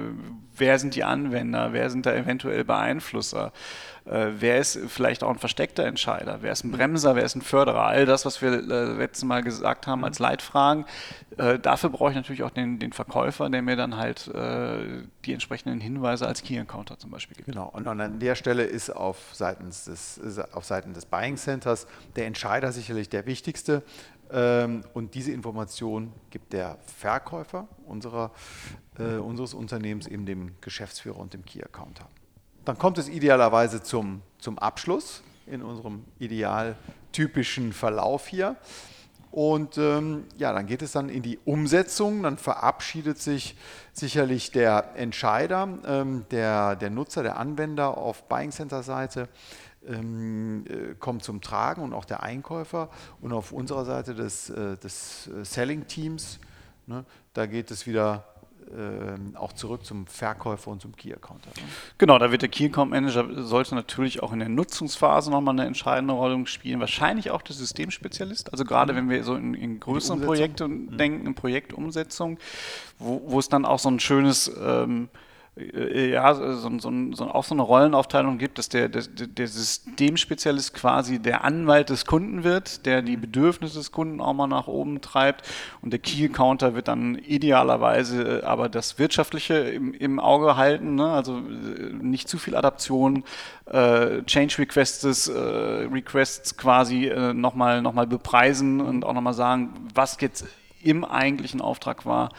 wer 0.55 0.79
sind 0.79 0.95
die 0.95 1.03
Anwender? 1.03 1.73
Wer 1.73 1.89
sind 1.89 2.05
da 2.05 2.13
eventuell 2.13 2.63
Beeinflusser? 2.63 3.51
Äh, 4.05 4.33
wer 4.37 4.59
ist 4.59 4.79
vielleicht 4.87 5.23
auch 5.23 5.29
ein 5.29 5.39
versteckter 5.39 5.83
Entscheider? 5.85 6.37
Wer 6.41 6.51
ist 6.51 6.63
ein 6.63 6.71
Bremser? 6.71 7.15
Wer 7.15 7.23
ist 7.23 7.35
ein 7.35 7.41
Förderer? 7.41 7.85
All 7.85 8.05
das, 8.05 8.25
was 8.25 8.41
wir 8.41 8.51
äh, 8.53 8.93
letztes 8.97 9.23
Mal 9.23 9.41
gesagt 9.41 9.87
haben 9.87 10.05
als 10.05 10.19
Leitfragen. 10.19 10.85
Äh, 11.37 11.57
dafür 11.57 11.89
brauche 11.89 12.11
ich 12.11 12.15
natürlich 12.15 12.43
auch 12.43 12.51
den, 12.51 12.77
den, 12.77 12.93
Verkäufer, 12.93 13.49
der 13.49 13.63
mir 13.63 13.75
dann 13.75 13.97
halt 13.97 14.27
äh, 14.27 15.03
die 15.25 15.33
entsprechenden 15.33 15.79
Hinweise 15.79 16.27
als 16.27 16.43
Key-Encounter 16.43 16.99
zum 16.99 17.09
Beispiel 17.09 17.35
gibt. 17.35 17.47
Genau, 17.47 17.67
und 17.73 17.87
an 17.87 18.19
der 18.19 18.35
Stelle 18.35 18.63
ist 18.63 18.91
auf, 18.91 19.17
seitens 19.33 19.85
des, 19.85 20.19
auf 20.53 20.65
Seiten 20.65 20.93
des 20.93 21.07
Buying 21.07 21.37
Centers 21.37 21.87
der 22.15 22.27
Entscheider 22.27 22.71
sicherlich 22.71 23.09
der 23.09 23.25
wichtigste. 23.25 23.81
Ähm, 24.31 24.83
und 24.93 25.15
diese 25.15 25.31
Information 25.31 26.13
gibt 26.29 26.53
der 26.53 26.77
Verkäufer 26.85 27.67
unserer, 27.85 28.31
äh, 28.99 29.17
unseres 29.17 29.53
Unternehmens 29.53 30.07
eben 30.07 30.25
dem 30.25 30.51
Geschäftsführer 30.61 31.17
und 31.17 31.33
dem 31.33 31.43
Key-Accounter. 31.43 32.07
Dann 32.65 32.77
kommt 32.77 32.97
es 32.97 33.07
idealerweise 33.07 33.83
zum, 33.83 34.21
zum 34.39 34.57
Abschluss 34.59 35.21
in 35.45 35.61
unserem 35.61 36.03
idealtypischen 36.19 37.73
Verlauf 37.73 38.27
hier. 38.27 38.55
Und 39.31 39.77
ähm, 39.77 40.23
ja, 40.37 40.53
dann 40.53 40.65
geht 40.65 40.81
es 40.81 40.93
dann 40.93 41.09
in 41.09 41.21
die 41.21 41.37
Umsetzung. 41.45 42.23
Dann 42.23 42.37
verabschiedet 42.37 43.19
sich 43.19 43.55
sicherlich 43.91 44.51
der 44.51 44.93
Entscheider, 44.95 45.67
ähm, 45.85 46.25
der, 46.31 46.75
der 46.75 46.89
Nutzer, 46.89 47.21
der 47.21 47.37
Anwender 47.37 47.97
auf 47.97 48.29
Buying 48.29 48.51
Center 48.51 48.81
Seite 48.81 49.27
ähm, 49.87 50.63
äh, 50.67 50.95
kommt 50.95 51.23
zum 51.23 51.41
Tragen 51.41 51.81
und 51.81 51.93
auch 51.93 52.05
der 52.05 52.23
Einkäufer. 52.23 52.89
Und 53.21 53.33
auf 53.33 53.51
unserer 53.51 53.85
Seite 53.85 54.15
des, 54.15 54.49
äh, 54.49 54.77
des 54.77 55.27
äh, 55.27 55.43
Selling 55.43 55.85
Teams, 55.87 56.39
ne, 56.87 57.05
da 57.33 57.45
geht 57.45 57.71
es 57.71 57.85
wieder 57.85 58.23
äh, 58.71 59.37
auch 59.37 59.53
zurück 59.53 59.85
zum 59.85 60.07
Verkäufer 60.07 60.71
und 60.71 60.81
zum 60.81 60.95
Key-Accounter. 60.95 61.49
Ne? 61.57 61.63
Genau, 61.97 62.17
da 62.19 62.31
wird 62.31 62.41
der 62.41 62.49
Key-Account-Manager 62.49 63.43
sollte 63.43 63.75
natürlich 63.75 64.23
auch 64.23 64.33
in 64.33 64.39
der 64.39 64.49
Nutzungsphase 64.49 65.31
nochmal 65.31 65.53
eine 65.53 65.65
entscheidende 65.65 66.13
Rolle 66.13 66.45
spielen. 66.47 66.79
Wahrscheinlich 66.79 67.31
auch 67.31 67.41
der 67.41 67.55
Systemspezialist. 67.55 68.51
Also 68.51 68.65
gerade 68.65 68.93
mhm. 68.93 68.97
wenn 68.97 69.09
wir 69.09 69.23
so 69.23 69.35
in, 69.35 69.53
in 69.53 69.79
größeren 69.79 70.21
Projekten 70.21 70.85
mhm. 70.85 70.97
denken, 70.97 71.27
in 71.27 71.35
Projektumsetzung, 71.35 72.39
wo, 72.99 73.21
wo 73.25 73.39
es 73.39 73.49
dann 73.49 73.65
auch 73.65 73.79
so 73.79 73.89
ein 73.89 73.99
schönes 73.99 74.51
ähm, 74.59 75.09
äh, 75.13 75.24
ja, 75.57 76.33
so, 76.33 76.77
so, 76.79 76.91
so, 77.13 77.25
auch 77.25 77.45
so 77.45 77.55
eine 77.55 77.61
Rollenaufteilung 77.61 78.37
gibt, 78.37 78.57
dass 78.57 78.67
der, 78.67 78.89
der, 78.89 79.03
der 79.03 79.47
Systemspezialist 79.47 80.73
quasi 80.73 81.19
der 81.19 81.45
Anwalt 81.45 81.89
des 81.89 82.05
Kunden 82.05 82.43
wird, 82.43 82.85
der 82.85 83.01
die 83.01 83.15
Bedürfnisse 83.15 83.77
des 83.77 83.93
Kunden 83.93 84.19
auch 84.19 84.33
mal 84.33 84.47
nach 84.47 84.67
oben 84.67 84.99
treibt 84.99 85.47
und 85.81 85.91
der 85.91 85.99
Key-Counter 85.99 86.75
wird 86.75 86.89
dann 86.89 87.15
idealerweise 87.15 88.41
äh, 88.41 88.43
aber 88.43 88.67
das 88.67 88.99
Wirtschaftliche 88.99 89.53
im, 89.53 89.93
im 89.93 90.19
Auge 90.19 90.57
halten, 90.57 90.95
ne? 90.95 91.07
also 91.07 91.37
äh, 91.37 91.93
nicht 92.01 92.27
zu 92.27 92.37
viel 92.37 92.57
Adaption, 92.57 93.23
äh, 93.65 94.23
Change 94.23 94.57
Requests, 94.57 95.29
äh, 95.29 95.39
Requests 95.39 96.57
quasi 96.57 97.05
äh, 97.07 97.33
nochmal 97.33 97.81
noch 97.81 97.93
mal 97.93 98.07
bepreisen 98.07 98.81
und 98.81 99.05
auch 99.05 99.13
nochmal 99.13 99.33
sagen, 99.33 99.73
was 99.93 100.17
jetzt 100.19 100.45
im 100.83 101.05
eigentlichen 101.05 101.61
Auftrag 101.61 102.05
war 102.05 102.29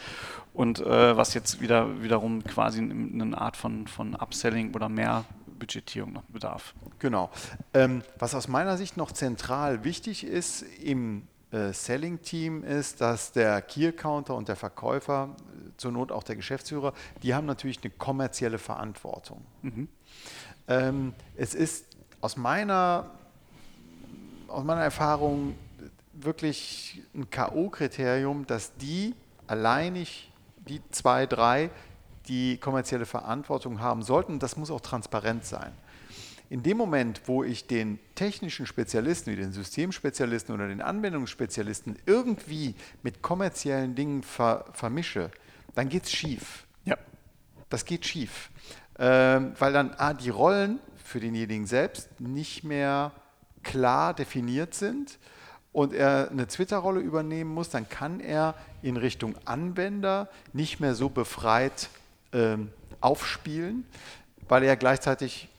und 0.57 0.79
äh, 0.79 1.15
was 1.15 1.35
jetzt 1.35 1.61
wieder 1.61 2.01
wiederum 2.01 2.43
quasi 2.43 2.79
eine 2.79 3.39
Art 3.39 3.55
von, 3.55 3.85
von 3.85 4.15
Upselling 4.15 4.73
oder 4.73 4.89
mehr 4.89 5.23
Budgetierung 5.59 6.13
noch 6.13 6.23
bedarf. 6.23 6.73
Genau. 6.97 7.29
Ähm, 7.75 8.01
was 8.17 8.33
aus 8.33 8.47
meiner 8.47 8.75
Sicht 8.75 8.97
noch 8.97 9.11
zentral 9.11 9.83
wichtig 9.83 10.25
ist 10.25 10.63
im 10.81 11.27
äh, 11.51 11.71
Selling-Team 11.71 12.63
ist, 12.63 13.01
dass 13.01 13.31
der 13.31 13.61
Key-Accounter 13.61 14.33
und 14.33 14.47
der 14.47 14.55
Verkäufer, 14.55 15.29
äh, 15.35 15.77
zur 15.77 15.91
Not 15.91 16.11
auch 16.11 16.23
der 16.23 16.35
Geschäftsführer, 16.35 16.93
die 17.21 17.35
haben 17.35 17.45
natürlich 17.45 17.79
eine 17.83 17.91
kommerzielle 17.91 18.57
Verantwortung. 18.57 19.45
Mhm. 19.61 19.87
Ähm, 20.67 21.13
es 21.35 21.53
ist 21.53 21.85
aus 22.19 22.35
meiner, 22.35 23.11
aus 24.47 24.63
meiner 24.63 24.81
Erfahrung 24.81 25.53
wirklich 26.13 27.03
ein 27.13 27.29
K.O.-Kriterium, 27.29 28.47
dass 28.47 28.75
die 28.77 29.13
alleinig 29.45 30.31
die 30.67 30.81
zwei, 30.91 31.25
drei, 31.25 31.69
die 32.27 32.57
kommerzielle 32.57 33.05
Verantwortung 33.05 33.79
haben 33.79 34.03
sollten. 34.03 34.39
Das 34.39 34.57
muss 34.57 34.69
auch 34.69 34.81
transparent 34.81 35.45
sein. 35.45 35.71
In 36.49 36.63
dem 36.63 36.77
Moment, 36.77 37.21
wo 37.25 37.43
ich 37.43 37.67
den 37.67 37.99
technischen 38.15 38.65
Spezialisten, 38.65 39.31
wie 39.31 39.35
den 39.35 39.51
Systemspezialisten 39.51 40.55
oder 40.55 40.67
den 40.67 40.81
Anwendungsspezialisten 40.81 41.97
irgendwie 42.05 42.75
mit 43.03 43.21
kommerziellen 43.21 43.95
Dingen 43.95 44.23
ver 44.23 44.65
vermische, 44.71 45.29
dann 45.75 45.89
geht 45.89 46.03
es 46.03 46.11
schief. 46.11 46.65
Ja. 46.85 46.97
Das 47.69 47.83
geht 47.83 48.05
schief. 48.05 48.49
Ähm, 48.97 49.53
weil 49.59 49.73
dann 49.73 49.93
ah, 49.97 50.13
die 50.13 50.29
Rollen 50.29 50.79
für 51.03 51.19
denjenigen 51.19 51.67
selbst 51.67 52.19
nicht 52.19 52.63
mehr 52.63 53.11
klar 53.63 54.13
definiert 54.13 54.73
sind 54.73 55.19
und 55.71 55.93
er 55.93 56.29
eine 56.31 56.47
Twitter-Rolle 56.47 56.99
übernehmen 56.99 57.53
muss, 57.53 57.69
dann 57.69 57.87
kann 57.87 58.19
er 58.19 58.55
in 58.81 58.97
Richtung 58.97 59.35
Anwender 59.45 60.29
nicht 60.53 60.79
mehr 60.79 60.95
so 60.95 61.09
befreit 61.09 61.89
ähm, 62.33 62.71
aufspielen, 63.01 63.85
weil 64.47 64.63
er 64.63 64.75
gleichzeitig 64.75 65.49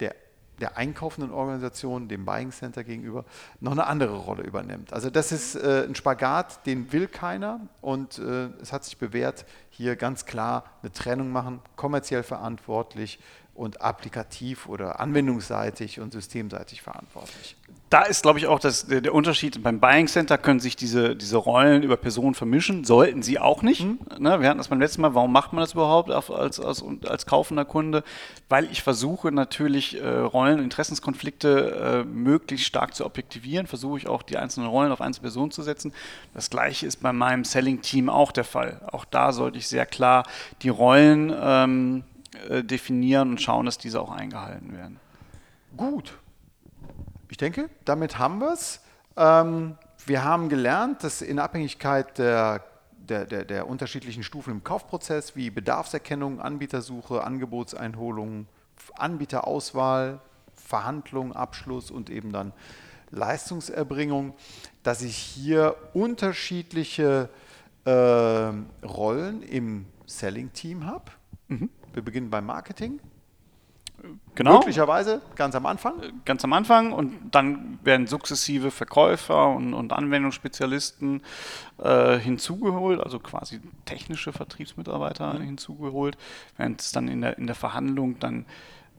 der, 0.00 0.14
der 0.60 0.76
einkaufenden 0.76 1.32
Organisation, 1.32 2.08
dem 2.08 2.24
Buying 2.24 2.52
Center 2.52 2.84
gegenüber, 2.84 3.24
noch 3.60 3.72
eine 3.72 3.86
andere 3.86 4.16
Rolle 4.16 4.42
übernimmt. 4.44 4.92
Also 4.92 5.10
das 5.10 5.32
ist 5.32 5.56
äh, 5.56 5.84
ein 5.86 5.94
Spagat, 5.94 6.66
den 6.66 6.92
will 6.92 7.06
keiner 7.08 7.60
und 7.80 8.18
äh, 8.18 8.48
es 8.60 8.72
hat 8.72 8.84
sich 8.84 8.96
bewährt, 8.96 9.44
hier 9.70 9.96
ganz 9.96 10.24
klar 10.24 10.64
eine 10.82 10.92
Trennung 10.92 11.30
machen, 11.30 11.60
kommerziell 11.76 12.22
verantwortlich 12.22 13.18
und 13.56 13.80
applikativ 13.80 14.68
oder 14.68 15.00
anwendungsseitig 15.00 16.00
und 16.00 16.12
systemseitig 16.12 16.82
verantwortlich 16.82 17.56
da 17.88 18.02
ist, 18.02 18.22
glaube 18.22 18.40
ich, 18.40 18.48
auch 18.48 18.58
das, 18.58 18.88
der, 18.88 19.00
der, 19.00 19.14
Unterschied. 19.14 19.62
Beim 19.62 19.78
Buying 19.78 20.08
Center 20.08 20.38
können 20.38 20.58
sich 20.58 20.74
diese, 20.74 21.14
diese 21.14 21.36
Rollen 21.36 21.84
über 21.84 21.96
Personen 21.96 22.34
vermischen, 22.34 22.84
sollten 22.84 23.22
sie 23.22 23.38
auch 23.38 23.62
nicht. 23.62 23.84
Mhm. 23.84 23.98
Ne, 24.18 24.40
wir 24.40 24.48
hatten 24.48 24.58
das 24.58 24.68
beim 24.68 24.80
letzten 24.80 25.02
Mal. 25.02 25.14
Warum 25.14 25.30
macht 25.30 25.52
man 25.52 25.62
das 25.62 25.74
überhaupt 25.74 26.10
als, 26.10 26.60
als, 26.60 26.82
als, 27.06 27.26
kaufender 27.26 27.64
Kunde? 27.64 28.02
Weil 28.48 28.64
ich 28.72 28.82
versuche 28.82 29.30
natürlich 29.30 30.00
äh, 30.00 30.04
Rollen, 30.04 30.58
Interessenskonflikte 30.58 32.04
äh, 32.04 32.08
möglichst 32.08 32.66
stark 32.66 32.94
zu 32.94 33.06
objektivieren, 33.06 33.68
versuche 33.68 33.98
ich 33.98 34.08
auch 34.08 34.22
die 34.22 34.36
einzelnen 34.36 34.68
Rollen 34.68 34.90
auf 34.90 35.00
einzelne 35.00 35.22
Personen 35.22 35.52
zu 35.52 35.62
setzen. 35.62 35.92
Das 36.34 36.50
gleiche 36.50 36.86
ist 36.86 37.00
bei 37.02 37.12
meinem 37.12 37.44
Selling-Team 37.44 38.08
auch 38.08 38.32
der 38.32 38.44
Fall. 38.44 38.80
Auch 38.90 39.04
da 39.04 39.32
sollte 39.32 39.58
ich 39.58 39.68
sehr 39.68 39.86
klar 39.86 40.24
die 40.62 40.70
Rollen 40.70 41.32
ähm, 41.40 42.04
äh, 42.48 42.64
definieren 42.64 43.30
und 43.30 43.40
schauen, 43.40 43.66
dass 43.66 43.78
diese 43.78 44.00
auch 44.00 44.10
eingehalten 44.10 44.76
werden. 44.76 44.98
Gut, 45.76 46.18
ich 47.28 47.36
denke, 47.36 47.68
damit 47.84 48.18
haben 48.18 48.38
wir 48.38 48.52
es. 48.52 48.80
Ähm, 49.16 49.76
wir 50.04 50.24
haben 50.24 50.48
gelernt, 50.48 51.02
dass 51.02 51.22
in 51.22 51.38
Abhängigkeit 51.38 52.18
der, 52.18 52.64
der, 52.96 53.26
der, 53.26 53.44
der, 53.44 53.68
unterschiedlichen 53.68 54.22
Stufen 54.22 54.52
im 54.52 54.64
Kaufprozess 54.64 55.34
wie 55.36 55.50
Bedarfserkennung, 55.50 56.40
Anbietersuche, 56.40 57.24
Angebotseinholung, 57.24 58.46
Anbieterauswahl, 58.96 60.20
Verhandlung, 60.54 61.32
Abschluss 61.32 61.90
und 61.90 62.10
eben 62.10 62.32
dann 62.32 62.52
Leistungserbringung, 63.10 64.34
dass 64.82 65.02
ich 65.02 65.16
hier 65.16 65.76
unterschiedliche 65.94 67.28
äh, 67.84 67.90
Rollen 67.90 69.42
im 69.42 69.86
Selling-Team 70.06 70.86
habe. 70.86 71.12
Mhm. 71.48 71.70
Wir 71.96 72.02
beginnen 72.02 72.28
beim 72.28 72.44
Marketing. 72.44 73.00
Genau. 74.34 74.58
Möglicherweise 74.58 75.22
ganz 75.34 75.54
am 75.54 75.64
Anfang. 75.64 75.94
Ganz 76.26 76.44
am 76.44 76.52
Anfang 76.52 76.92
und 76.92 77.14
dann 77.30 77.78
werden 77.82 78.06
sukzessive 78.06 78.70
Verkäufer 78.70 79.48
und, 79.48 79.72
und 79.72 79.94
Anwendungsspezialisten 79.94 81.22
äh, 81.78 82.18
hinzugeholt, 82.18 83.00
also 83.00 83.18
quasi 83.18 83.60
technische 83.86 84.34
Vertriebsmitarbeiter 84.34 85.38
mhm. 85.38 85.42
hinzugeholt, 85.42 86.18
während 86.58 86.82
es 86.82 86.92
dann 86.92 87.08
in 87.08 87.22
der, 87.22 87.38
in 87.38 87.46
der 87.46 87.56
Verhandlung 87.56 88.18
dann 88.18 88.44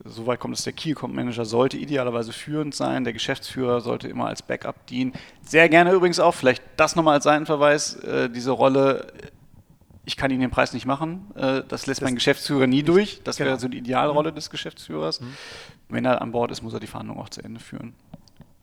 Soweit 0.06 0.40
kommt 0.40 0.56
es, 0.56 0.64
der 0.64 0.74
Key 0.74 0.92
Account 0.92 1.16
Manager 1.16 1.44
sollte 1.44 1.76
idealerweise 1.76 2.32
führend 2.32 2.76
sein, 2.76 3.04
der 3.04 3.14
Geschäftsführer 3.14 3.82
sollte 3.82 4.08
immer 4.08 4.28
als 4.28 4.44
Backup 4.44 4.86
dienen. 4.86 5.14
Sehr 5.42 5.70
gerne 5.70 5.92
übrigens 5.92 6.20
auch, 6.20 6.36
vielleicht 6.36 6.62
das 6.78 6.96
nochmal 6.96 7.16
als 7.16 7.24
Seitenverweis, 7.24 7.96
äh, 7.96 8.30
diese 8.30 8.52
Rolle 8.52 9.08
ich 10.08 10.16
kann 10.16 10.32
Ihnen 10.32 10.40
den 10.40 10.52
Preis 10.52 10.72
nicht 10.72 10.86
machen. 10.86 11.30
Äh, 11.36 11.64
das 11.68 11.86
lässt 11.86 12.00
das 12.00 12.06
mein 12.06 12.16
Geschäftsführer 12.16 12.66
nie 12.66 12.82
durch. 12.82 13.20
Das 13.26 13.36
genau. 13.36 13.50
wäre 13.50 13.60
so 13.60 13.68
die 13.68 13.78
Idealrolle 13.78 14.32
mhm. 14.32 14.36
des 14.36 14.50
Geschäftsführers. 14.50 15.20
Mhm. 15.20 15.34
Wenn 15.90 16.06
er 16.06 16.22
an 16.22 16.32
Bord 16.32 16.50
ist, 16.50 16.62
muss 16.62 16.74
er 16.74 16.80
die 16.80 16.88
Verhandlung 16.88 17.20
auch 17.20 17.28
zu 17.28 17.44
Ende 17.44 17.60
führen. 17.60 17.94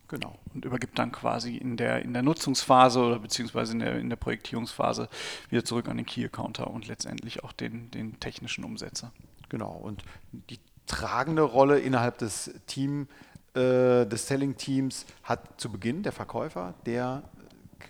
Genau. 0.09 0.39
Und 0.55 0.65
übergibt 0.65 0.99
dann 0.99 1.13
quasi 1.13 1.57
in 1.59 1.77
der, 1.77 2.01
in 2.01 2.15
der 2.15 2.23
Nutzungsphase 2.23 2.99
oder 2.99 3.19
beziehungsweise 3.19 3.75
in 3.75 3.81
der, 3.81 3.99
in 3.99 4.09
der 4.09 4.17
Projektierungsphase 4.17 5.11
wieder 5.51 5.65
zurück 5.67 5.87
an 5.89 5.99
den 5.99 6.07
Key-Accounter 6.07 6.71
und 6.71 6.89
letztendlich 6.89 7.45
auch 7.45 7.53
den, 7.53 7.91
den 7.91 8.19
technischen 8.21 8.65
Umsetzer. 8.65 9.13
Genau. 9.51 9.73
Und 9.73 10.03
die 10.49 10.59
tragende 10.87 11.43
Rolle 11.43 11.79
innerhalb 11.79 12.17
des 12.17 12.55
Team, 12.67 13.07
äh, 13.53 14.07
des 14.07 14.29
Selling-Teams 14.29 15.05
hat 15.23 15.61
zu 15.61 15.71
Beginn 15.71 16.03
der 16.03 16.13
Verkäufer, 16.13 16.73
der 16.87 17.23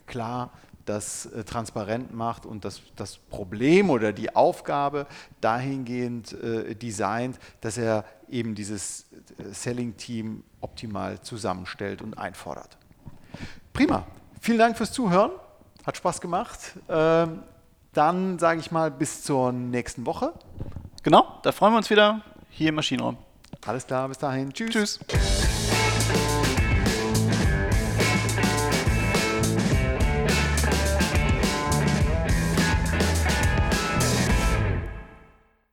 klar 0.07 0.51
das 0.85 1.27
äh, 1.27 1.45
transparent 1.45 2.15
macht 2.15 2.47
und 2.47 2.65
das, 2.65 2.83
das 2.97 3.17
Problem 3.17 3.91
oder 3.91 4.13
die 4.13 4.35
Aufgabe 4.35 5.07
dahingehend 5.41 6.33
äh, 6.33 6.75
designt, 6.75 7.39
dass 7.61 7.79
er 7.79 8.05
eben 8.29 8.55
dieses 8.55 9.07
äh, 9.39 9.53
Selling-Team 9.53 10.43
optimal 10.61 11.21
zusammenstellt 11.21 12.03
und 12.03 12.19
einfordert. 12.19 12.77
Prima. 13.73 14.07
Vielen 14.41 14.59
Dank 14.59 14.77
fürs 14.77 14.93
Zuhören. 14.93 15.33
Hat 15.85 15.97
Spaß 15.97 16.21
gemacht. 16.21 16.59
Ähm, 16.89 17.43
dann 17.93 18.39
sage 18.39 18.61
ich 18.61 18.71
mal 18.71 18.91
bis 18.91 19.23
zur 19.23 19.53
nächsten 19.53 20.07
Woche. 20.07 20.33
Genau, 21.03 21.39
da 21.43 21.53
freuen 21.53 21.73
wir 21.75 21.79
uns 21.79 21.91
wieder 21.91 22.23
hier 22.51 22.71
im 22.71 22.77
Maschinenraum. 22.77 23.17
Alles 23.67 23.87
klar, 23.87 24.09
bis 24.09 24.19
dahin. 24.19 24.53
Tschüss. 24.53 24.71
Tschüss. 24.71 25.44